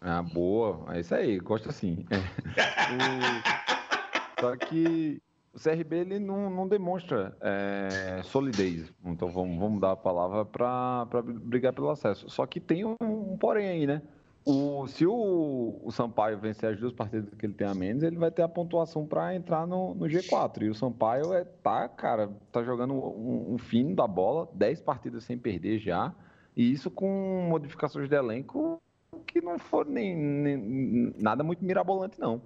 [0.00, 0.94] Ah, boa.
[0.94, 2.04] É isso aí, gosto assim.
[2.10, 2.18] É.
[2.18, 5.22] O- Só que
[5.54, 8.92] o CRB ele não, não demonstra é, solidez.
[9.04, 12.28] Então vamos, vamos dar a palavra para brigar pelo acesso.
[12.28, 14.02] Só que tem um, um porém aí, né?
[14.50, 18.16] O, se o, o Sampaio vencer as duas partidas que ele tem a menos, ele
[18.16, 20.62] vai ter a pontuação para entrar no, no G4.
[20.62, 25.24] E o Sampaio é, tá, cara, tá jogando um, um fino da bola, 10 partidas
[25.24, 26.14] sem perder já.
[26.56, 28.80] E isso com modificações de elenco
[29.26, 32.40] que não foram nem, nem- nada muito mirabolante, não.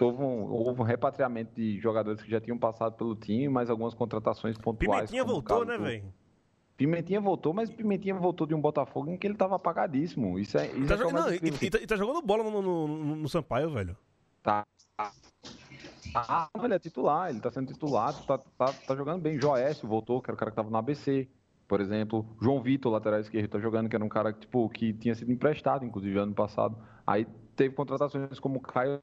[0.00, 3.94] Houve um, houve um repatriamento de jogadores que já tinham passado pelo time, mas algumas
[3.94, 5.10] contratações pontuais.
[5.10, 6.04] Pimentinha voltou, né, velho?
[6.78, 10.38] Pimentinha voltou, mas Pimentinha voltou de um Botafogo em que ele tava apagadíssimo.
[10.38, 12.44] Isso é, isso Tá é que jogando, não, e, e tá, e tá jogando bola
[12.44, 13.96] no, no, no- Sampaio, velho.
[14.44, 14.64] Tá.
[16.14, 19.40] Ah, ele é titular, ele tá sendo titular, tá, tá, tá jogando bem.
[19.40, 21.28] Joécio voltou, que era o cara que tava no ABC,
[21.66, 22.24] por exemplo.
[22.40, 25.84] João Vitor, lateral esquerdo, tá jogando, que era um cara tipo, que tinha sido emprestado,
[25.84, 26.78] inclusive, ano passado.
[27.04, 27.26] Aí
[27.56, 29.00] teve contratações como o Caio,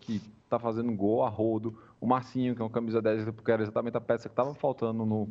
[0.00, 1.78] que tá fazendo gol a rodo.
[2.00, 5.04] O Marcinho, que é um camisa 10, porque era exatamente a peça que tava faltando
[5.04, 5.28] no,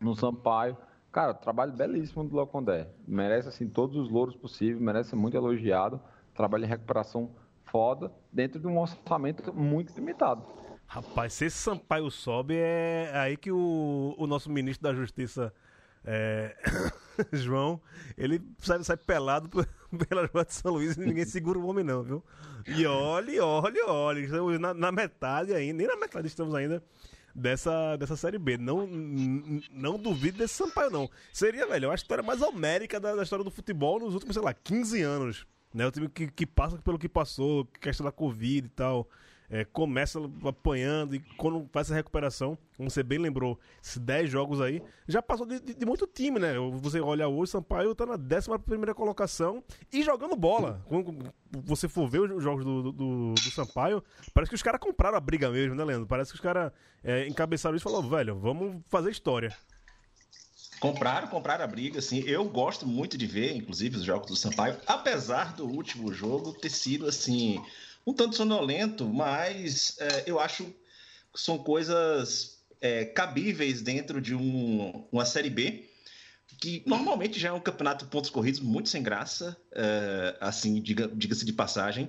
[0.00, 0.76] no Sampaio.
[1.14, 2.88] Cara, trabalho belíssimo do Léo Condé.
[3.06, 6.00] Merece, assim, todos os louros possíveis, merece ser muito elogiado.
[6.34, 7.30] Trabalho em recuperação
[7.66, 10.44] foda, dentro de um orçamento muito limitado.
[10.88, 15.54] Rapaz, se esse Sampaio sobe, é aí que o, o nosso ministro da Justiça,
[16.04, 16.56] é,
[17.32, 17.80] João,
[18.18, 19.48] ele sai, sai pelado
[20.08, 22.24] pela rua de São Luís e ninguém segura o homem, não, viu?
[22.66, 24.22] E olhe, olhe, olhe.
[24.24, 26.82] Estamos na, na metade ainda, nem na metade estamos ainda
[27.34, 28.56] dessa, dessa Série B.
[28.56, 31.10] Não, não duvido desse Sampaio, não.
[31.32, 34.54] Seria, velho, a história mais homérica da, da história do futebol nos últimos, sei lá,
[34.54, 35.46] 15 anos.
[35.72, 35.86] Né?
[35.86, 39.08] O time que, que passa pelo que passou, questão da Covid e tal.
[39.56, 44.60] É, começa apanhando e quando faz essa recuperação, como você bem lembrou, esses 10 jogos
[44.60, 46.54] aí, já passou de, de- de muito time, né?
[46.80, 50.84] Você olha hoje, Sampaio tá na 11 colocação e jogando bola.
[50.88, 54.02] Quando você for ver os jogos do, do, do- do Sampaio,
[54.32, 56.08] parece que os caras compraram a briga mesmo, né, Leandro?
[56.08, 56.72] Parece que os caras
[57.04, 59.56] é, encabeçaram isso e falaram, velho, vamos fazer história.
[60.80, 62.24] Compraram, compraram a briga, assim.
[62.26, 66.70] Eu gosto muito de ver, inclusive, os jogos do Sampaio, apesar do último jogo ter
[66.70, 67.62] sido, assim,
[68.06, 75.06] um tanto sonolento, mas é, eu acho que são coisas é, cabíveis dentro de um-
[75.10, 75.88] uma Série B,
[76.60, 81.10] que normalmente já é um campeonato de pontos corridos muito sem graça, é, assim, diga-
[81.12, 82.08] diga-se de passagem,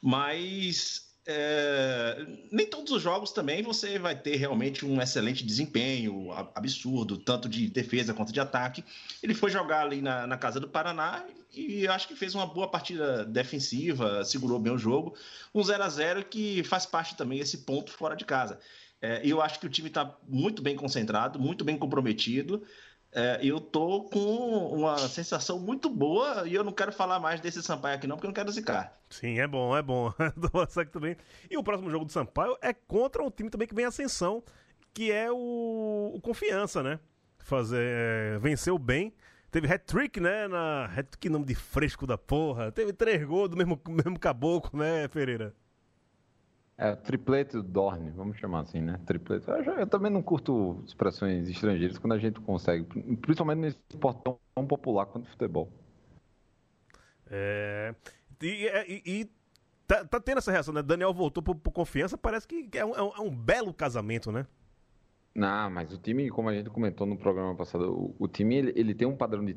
[0.00, 7.16] mas é, nem todos os jogos também você vai ter realmente um excelente desempenho, absurdo,
[7.16, 8.84] tanto de defesa quanto de ataque.
[9.22, 12.66] Ele foi jogar ali na, na casa do Paraná e acho que fez uma boa
[12.66, 15.14] partida defensiva, segurou bem o jogo.
[15.54, 18.58] Um 0 a 0 que faz parte também esse ponto fora de casa.
[19.00, 22.64] É, eu acho que o time está muito bem concentrado, muito bem comprometido.
[23.14, 27.62] É, eu tô com uma sensação muito boa e eu não quero falar mais desse
[27.62, 28.98] Sampaio aqui não, porque eu não quero zicar.
[29.10, 30.10] Sim, é bom, é bom.
[30.90, 31.16] Também.
[31.50, 34.42] E o próximo jogo do Sampaio é contra um time também que vem em ascensão,
[34.94, 36.98] que é o, o Confiança, né?
[37.38, 39.12] Fazer, é, venceu bem.
[39.50, 40.48] Teve hat-trick, né?
[40.48, 40.88] Na,
[41.20, 42.72] que nome de fresco da porra.
[42.72, 45.54] Teve três gols do mesmo, mesmo caboclo, né, Pereira?
[46.76, 48.98] É, triplete do Dorne, vamos chamar assim, né?
[49.06, 49.46] Triplete.
[49.48, 52.84] Eu, eu também não curto expressões estrangeiras quando a gente consegue,
[53.16, 55.70] principalmente nesse esporte tão, tão popular quanto o futebol.
[57.30, 57.94] É,
[58.42, 59.30] e, e- e
[59.86, 60.82] tá, tá tendo essa reação, né?
[60.82, 64.32] Daniel voltou pro, pro Confiança, parece que é um, é um- é um belo casamento,
[64.32, 64.46] né?
[65.34, 68.72] Não, mas o time, como a gente comentou no programa passado, o, o time ele,
[68.76, 69.54] ele tem um padrão de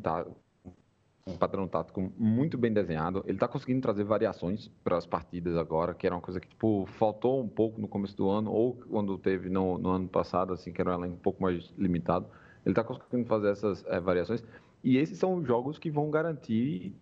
[1.27, 3.23] um padrão tático muito bem desenhado.
[3.25, 6.85] Ele está conseguindo trazer variações para as partidas agora, que era uma coisa que tipo,
[6.85, 10.71] faltou um pouco no começo do ano, ou quando teve no, no ano passado, assim,
[10.71, 12.27] que era um pouco mais limitado.
[12.63, 14.43] Ele está conseguindo fazer essas é, variações.
[14.83, 16.95] E esses são os jogos que vão garantir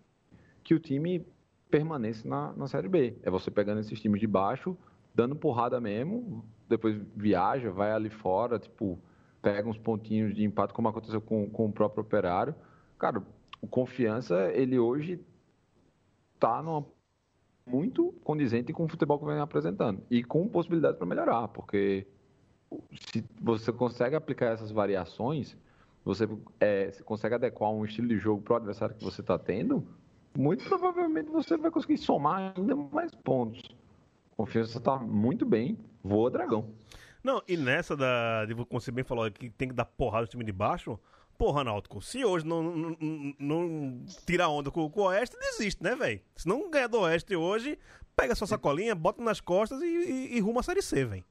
[0.62, 1.26] que o time
[1.70, 3.18] permaneça na, na Série B.
[3.22, 4.74] É você pegando esses times de baixo,
[5.14, 8.98] dando porrada mesmo, depois viaja, vai ali fora, tipo,
[9.42, 12.54] pega uns pontinhos de empate, como aconteceu com, com o próprio Operário.
[12.98, 13.22] Cara,
[13.64, 15.18] o Confiança, ele hoje
[16.38, 16.84] tá numa
[17.66, 22.06] muito condizente com o futebol que vem apresentando e com possibilidade para melhorar, porque
[22.92, 25.56] se você consegue aplicar essas variações,
[26.04, 26.28] você
[26.60, 29.86] é, consegue adequar um estilo de jogo para o adversário que você está tendo,
[30.36, 33.62] muito provavelmente você vai conseguir somar ainda mais pontos.
[34.36, 36.68] Confiança está muito bem, voa dragão.
[37.22, 38.44] Não, e nessa da.
[38.44, 41.00] De você bem falou que tem que dar porrada no time de baixo.
[41.36, 45.82] Porra, Náutico, se hoje não, não, não, não tira onda com, com, o Oeste, desiste,
[45.82, 46.20] né, velho?
[46.36, 47.78] Se não ganhar do Oeste hoje,
[48.14, 51.24] pega sua sacolinha, bota nas costas e, e, e ruma a Série C, velho.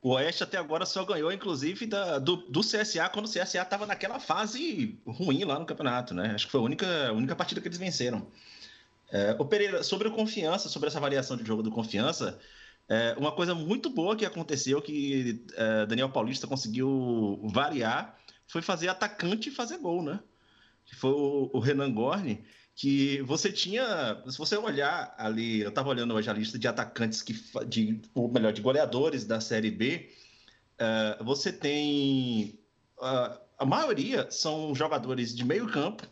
[0.00, 3.86] O Oeste até agora só ganhou, inclusive, da, do, do CSA, quando o CSA estava
[3.86, 6.32] naquela fase ruim lá no campeonato, né?
[6.34, 8.26] Acho que foi a única, a única partida que eles venceram.
[9.10, 12.38] É, o Pereira, sobre o Confiança, sobre essa variação de jogo do Confiança,
[12.86, 18.14] é, uma coisa muito boa que aconteceu, que é, Daniel Paulista conseguiu variar,
[18.46, 20.20] foi fazer atacante e fazer gol, né?
[20.84, 25.88] Que foi o, o Renan Gorni, que você tinha, se você olhar ali, eu estava
[25.88, 27.34] olhando hoje a lista de atacantes que,
[27.66, 30.10] de, ou melhor, de goleadores da Série B,
[30.80, 32.58] uh, você tem
[32.98, 36.06] uh, a maioria são jogadores de meio campo,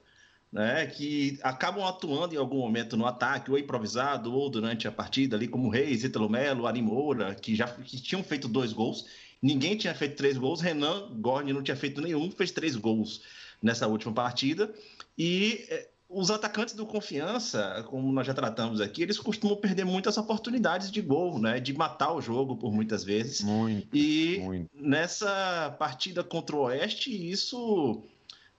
[0.50, 5.36] né, que acabam atuando em algum momento no ataque, ou improvisado, ou durante a partida,
[5.36, 9.06] ali como Reis, Ítalo Melo, Ari Moura, que já que tinham feito dois gols.
[9.42, 10.60] Ninguém tinha feito três gols.
[10.60, 13.22] Renan Gorni não tinha feito nenhum, fez três gols
[13.60, 14.72] nessa última partida.
[15.18, 20.16] E eh, os atacantes do Confiança, como nós já tratamos aqui, eles costumam perder muitas
[20.16, 21.58] oportunidades de gol, né?
[21.58, 23.40] De matar o jogo por muitas vezes.
[23.40, 23.96] Muito.
[23.96, 24.70] E muito.
[24.74, 28.02] nessa partida contra o Oeste, isso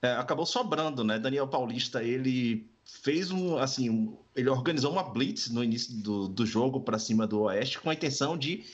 [0.02, 1.18] é, acabou sobrando, né?
[1.18, 6.80] Daniel Paulista, ele fez um, assim, ele organizou uma blitz no início do, do jogo
[6.80, 8.64] para cima do Oeste com a intenção de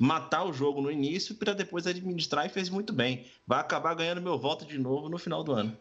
[0.00, 3.26] matar o jogo no início para depois administrar e fez muito bem.
[3.46, 5.76] Vai acabar ganhando meu voto de novo no final do ano.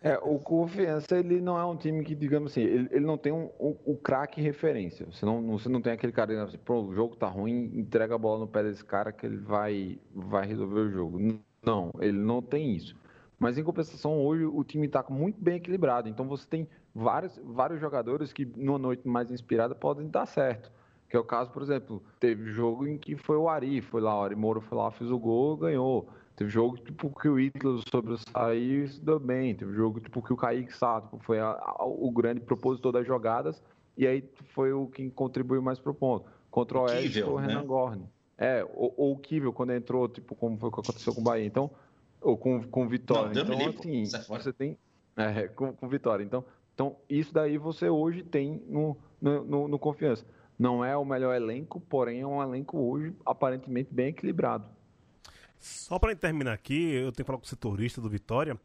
[0.00, 3.30] É, o Confiança, ele não é um time que, digamos assim, ele, ele não tem
[3.30, 5.06] um, um, um craque referência.
[5.06, 8.18] Você não, você não tem aquele cara assim, pô, o jogo tá ruim, entrega a
[8.18, 11.18] bola no pé desse cara que ele vai, vai resolver o jogo.
[11.62, 12.96] Não, ele não tem isso.
[13.38, 16.08] Mas em compensação, hoje o time está muito bem equilibrado.
[16.08, 20.72] Então você tem vários, vários jogadores que, numa noite mais inspirada, podem dar certo.
[21.12, 24.18] Que é o caso, por exemplo, teve jogo em que foi o Ari, foi lá,
[24.18, 26.08] o Ari Moura foi lá, fez o gol, ganhou.
[26.34, 29.54] Teve jogo tipo que o Ítalo sobressaiu e se deu bem.
[29.54, 33.06] Teve jogo tipo que o Kaique Sá tipo, foi a, a, o grande propositor das
[33.06, 33.62] jogadas
[33.94, 36.24] e aí foi o que contribuiu mais pro ponto.
[36.50, 37.66] Contra o Oeste foi o Renan né?
[37.66, 38.08] Gorne.
[38.38, 41.24] É, ou, ou o Kivel quando entrou, tipo, como foi o que aconteceu com o
[41.24, 41.44] Bahia.
[41.44, 41.70] Então,
[42.22, 43.44] ou com, com Vitória.
[43.44, 44.78] Não, então, assim, você tem.
[45.14, 46.24] É, com, com Vitória.
[46.24, 46.42] Então,
[46.74, 50.24] então, isso daí você hoje tem no, no, no, no Confiança.
[50.58, 54.66] Não é o melhor elenco, porém é um elenco hoje aparentemente bem equilibrado.
[55.58, 58.58] Só para terminar aqui, eu tenho que falar com o setorista do Vitória,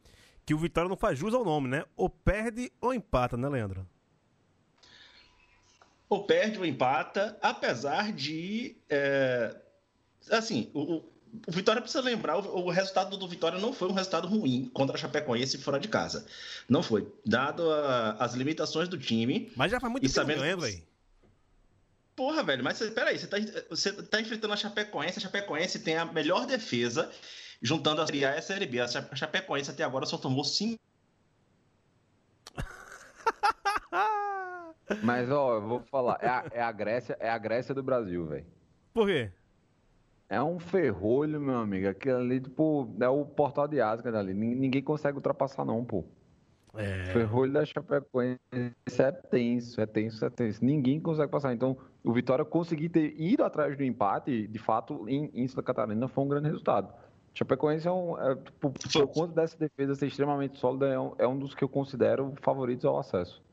[0.46, 1.84] que o Vitória não faz jus ao nome, né?
[1.96, 3.88] Ou perde ou empata, né, Leandro?
[6.10, 8.76] Ou perde ou empata, apesar de.
[8.90, 9.56] É,
[10.32, 11.04] assim, o,
[11.46, 14.96] o Vitória precisa lembrar, o, o, resultado do Vitória não foi um resultado ruim contra
[14.96, 16.26] a Chapecoense fora de casa.
[16.68, 17.12] Não foi.
[17.26, 19.52] Dado a, as limitações do time.
[19.56, 20.87] Mas já faz muito tempo sabendo, que velho.
[22.18, 23.38] Porra, velho, mas peraí, você tá,
[23.70, 27.11] você tá enfrentando a Chapecoense, a Chapecoense tem a melhor defesa,
[27.61, 28.80] juntando a Série A e a Série B.
[28.82, 30.80] A Chapecoense até agora só tomou 5.
[35.03, 38.26] Mas, ó, eu vou falar, é a, é a Grécia, é a Grécia do Brasil,
[38.26, 38.47] velho.
[38.95, 39.30] Por quê?
[40.28, 41.88] É um ferrolho, meu amigo.
[41.88, 44.34] Aquilo ali, tipo, é o portal de Asgard ali.
[44.34, 46.03] Ninguém consegue ultrapassar, não, pô.
[46.78, 47.10] É...
[47.10, 48.40] O ferrolho da Chapecoense
[49.00, 50.64] é tenso, é tenso, é tenso.
[50.64, 51.54] Ninguém consegue passar.
[51.54, 56.08] Então, o Vitória conseguir ter ido atrás do empate, de fato, em, em Santa Catarina,
[56.08, 56.94] foi um grande resultado.
[57.34, 58.18] Chapecoense é um.
[58.18, 61.64] É, tipo, por conta dessa defesa ser extremamente sólida, é um, é um dos que
[61.64, 63.44] eu considero favoritos ao acesso.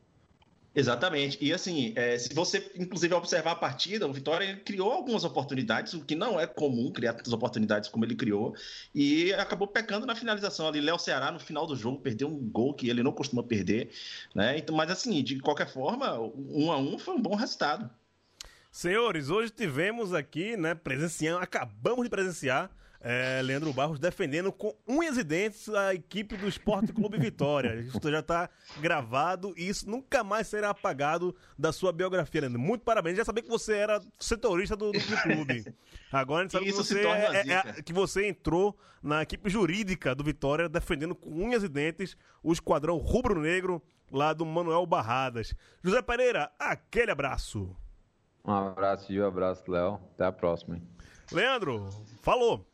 [0.75, 1.37] Exatamente.
[1.39, 6.03] E assim, é, se você, inclusive, observar a partida, o Vitória criou algumas oportunidades, o
[6.03, 8.53] que não é comum criar tantas oportunidades como ele criou,
[8.93, 10.81] e acabou pecando na finalização ali.
[10.81, 13.89] Léo Ceará, no final do jogo, perdeu um gol que ele não costuma perder.
[14.35, 14.57] Né?
[14.57, 17.89] Então, mas assim, de qualquer forma, um a um foi um bom resultado.
[18.69, 22.69] Senhores, hoje tivemos aqui, né, presenciando, acabamos de presenciar
[23.07, 27.75] É, Leandro Barros defendendo com unhas e dentes a equipe do Esporte Clube Vitória.
[27.85, 28.49] Isso já está
[28.79, 32.59] gravado e isso nunca mais será apagado da sua biografia, Leandro.
[32.59, 33.15] Muito parabéns.
[33.15, 35.71] Já sabia que você era setorista do, do clube.
[36.11, 40.23] Agora a gente sabe que você, é- é- que você entrou na equipe jurídica do
[40.23, 45.53] Vitória, defendendo com unhas e dentes o esquadrão rubro-negro lá do Manuel Barradas.
[45.83, 47.75] José Pereira, aquele abraço.
[48.43, 49.23] Um abraço, Gil.
[49.23, 49.99] Um abraço, Léo.
[50.15, 50.77] Até a próxima.
[50.77, 50.83] hein?
[51.31, 51.87] Leandro,
[52.23, 52.67] falou.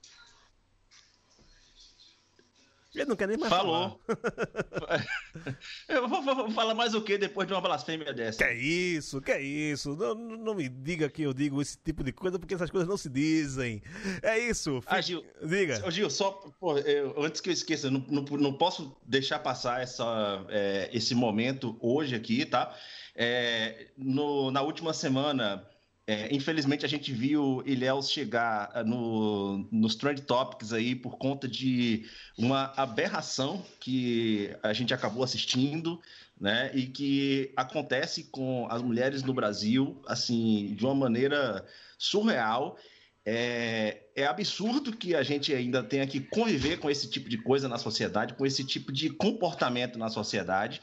[2.93, 3.99] Ele não quer nem mais Falou.
[4.05, 5.07] falar.
[5.87, 8.37] Eu vou, vou- vou falar mais o que depois de uma blasfêmia dessa?
[8.39, 9.95] Que é isso, que é isso.
[9.95, 12.97] Não, não me diga que eu digo esse tipo de coisa, porque essas coisas não
[12.97, 13.81] se dizem.
[14.21, 14.81] É isso.
[14.85, 15.89] Ah, Fique- Gil, Diga.
[15.91, 20.45] Gil, só pô, eu- antes que eu esqueça, não, não, não posso deixar passar essa,
[20.49, 22.75] é, esse momento hoje aqui, tá?
[23.15, 25.65] É, no- na última semana,
[26.07, 31.47] é, infelizmente, a gente viu Ilhéus chegar ah, no, nos Trend Topics aí por conta
[31.47, 32.05] de
[32.37, 36.01] uma aberração que a gente acabou assistindo,
[36.39, 36.71] né?
[36.73, 41.65] E que acontece com as mulheres no Brasil, assim, de uma maneira
[41.97, 42.77] surreal.
[43.23, 47.69] É, é absurdo que a gente ainda tenha que conviver com esse tipo de coisa
[47.69, 50.81] na sociedade, com esse tipo de comportamento na sociedade.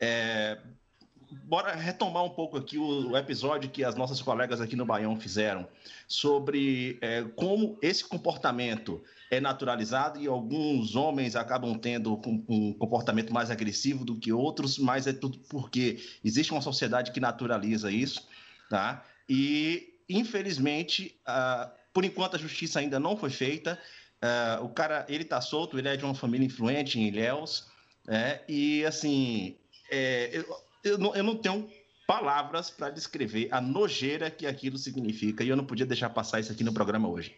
[0.00, 0.58] É,
[1.44, 5.18] bora retomar um pouco aqui o, o episódio que as nossas colegas aqui no Baião
[5.18, 5.66] fizeram
[6.06, 13.32] sobre é, como esse comportamento é naturalizado e alguns homens acabam tendo com- um comportamento
[13.32, 18.28] mais agressivo do que outros, mas é tudo porque existe uma sociedade que naturaliza isso,
[18.70, 19.04] tá?
[19.28, 23.78] E infelizmente, ah, por enquanto a justiça ainda não foi feita.
[24.22, 27.66] Ah, o cara, ele tá solto, ele é de uma família influente em Ilhéus,
[28.06, 28.40] né?
[28.48, 29.56] E assim,
[29.90, 31.68] é, eu, eu, não, eu não tenho
[32.06, 36.52] palavras para descrever a nojeira que aquilo significa e eu não podia deixar passar isso
[36.52, 37.34] aqui no programa hoje.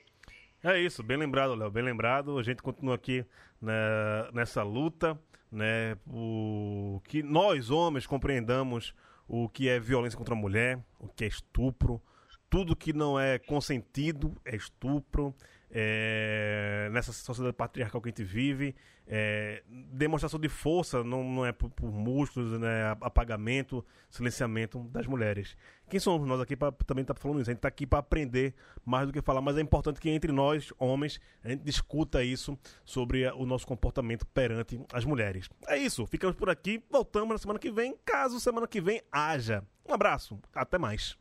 [0.62, 2.38] É isso, bem lembrado, Léo, bem lembrado.
[2.38, 3.24] A gente continua aqui
[3.61, 3.72] né,
[4.32, 5.18] nessa luta,
[5.51, 8.92] né, o que nós homens compreendamos
[9.28, 12.01] o que é violência contra a mulher, o que é estupro,
[12.49, 15.34] tudo que não é consentido é estupro.
[15.70, 18.74] É, nessa sociedade patriarcal que a gente vive,
[19.06, 19.62] é,
[19.92, 25.56] demonstração de força não, não é por, por músculos, né, apagamento, silenciamento das mulheres.
[25.88, 27.50] Quem somos nós aqui para também estar falando isso?
[27.50, 28.54] A gente está aqui para aprender
[28.84, 32.58] mais do que falar, mas é importante que entre nós, homens, a gente discuta isso
[32.84, 35.48] sobre o nosso comportamento perante as mulheres.
[35.66, 39.64] É isso, ficamos por aqui, voltamos na semana que vem, caso semana que vem haja.
[39.86, 41.16] Um abraço, até mais.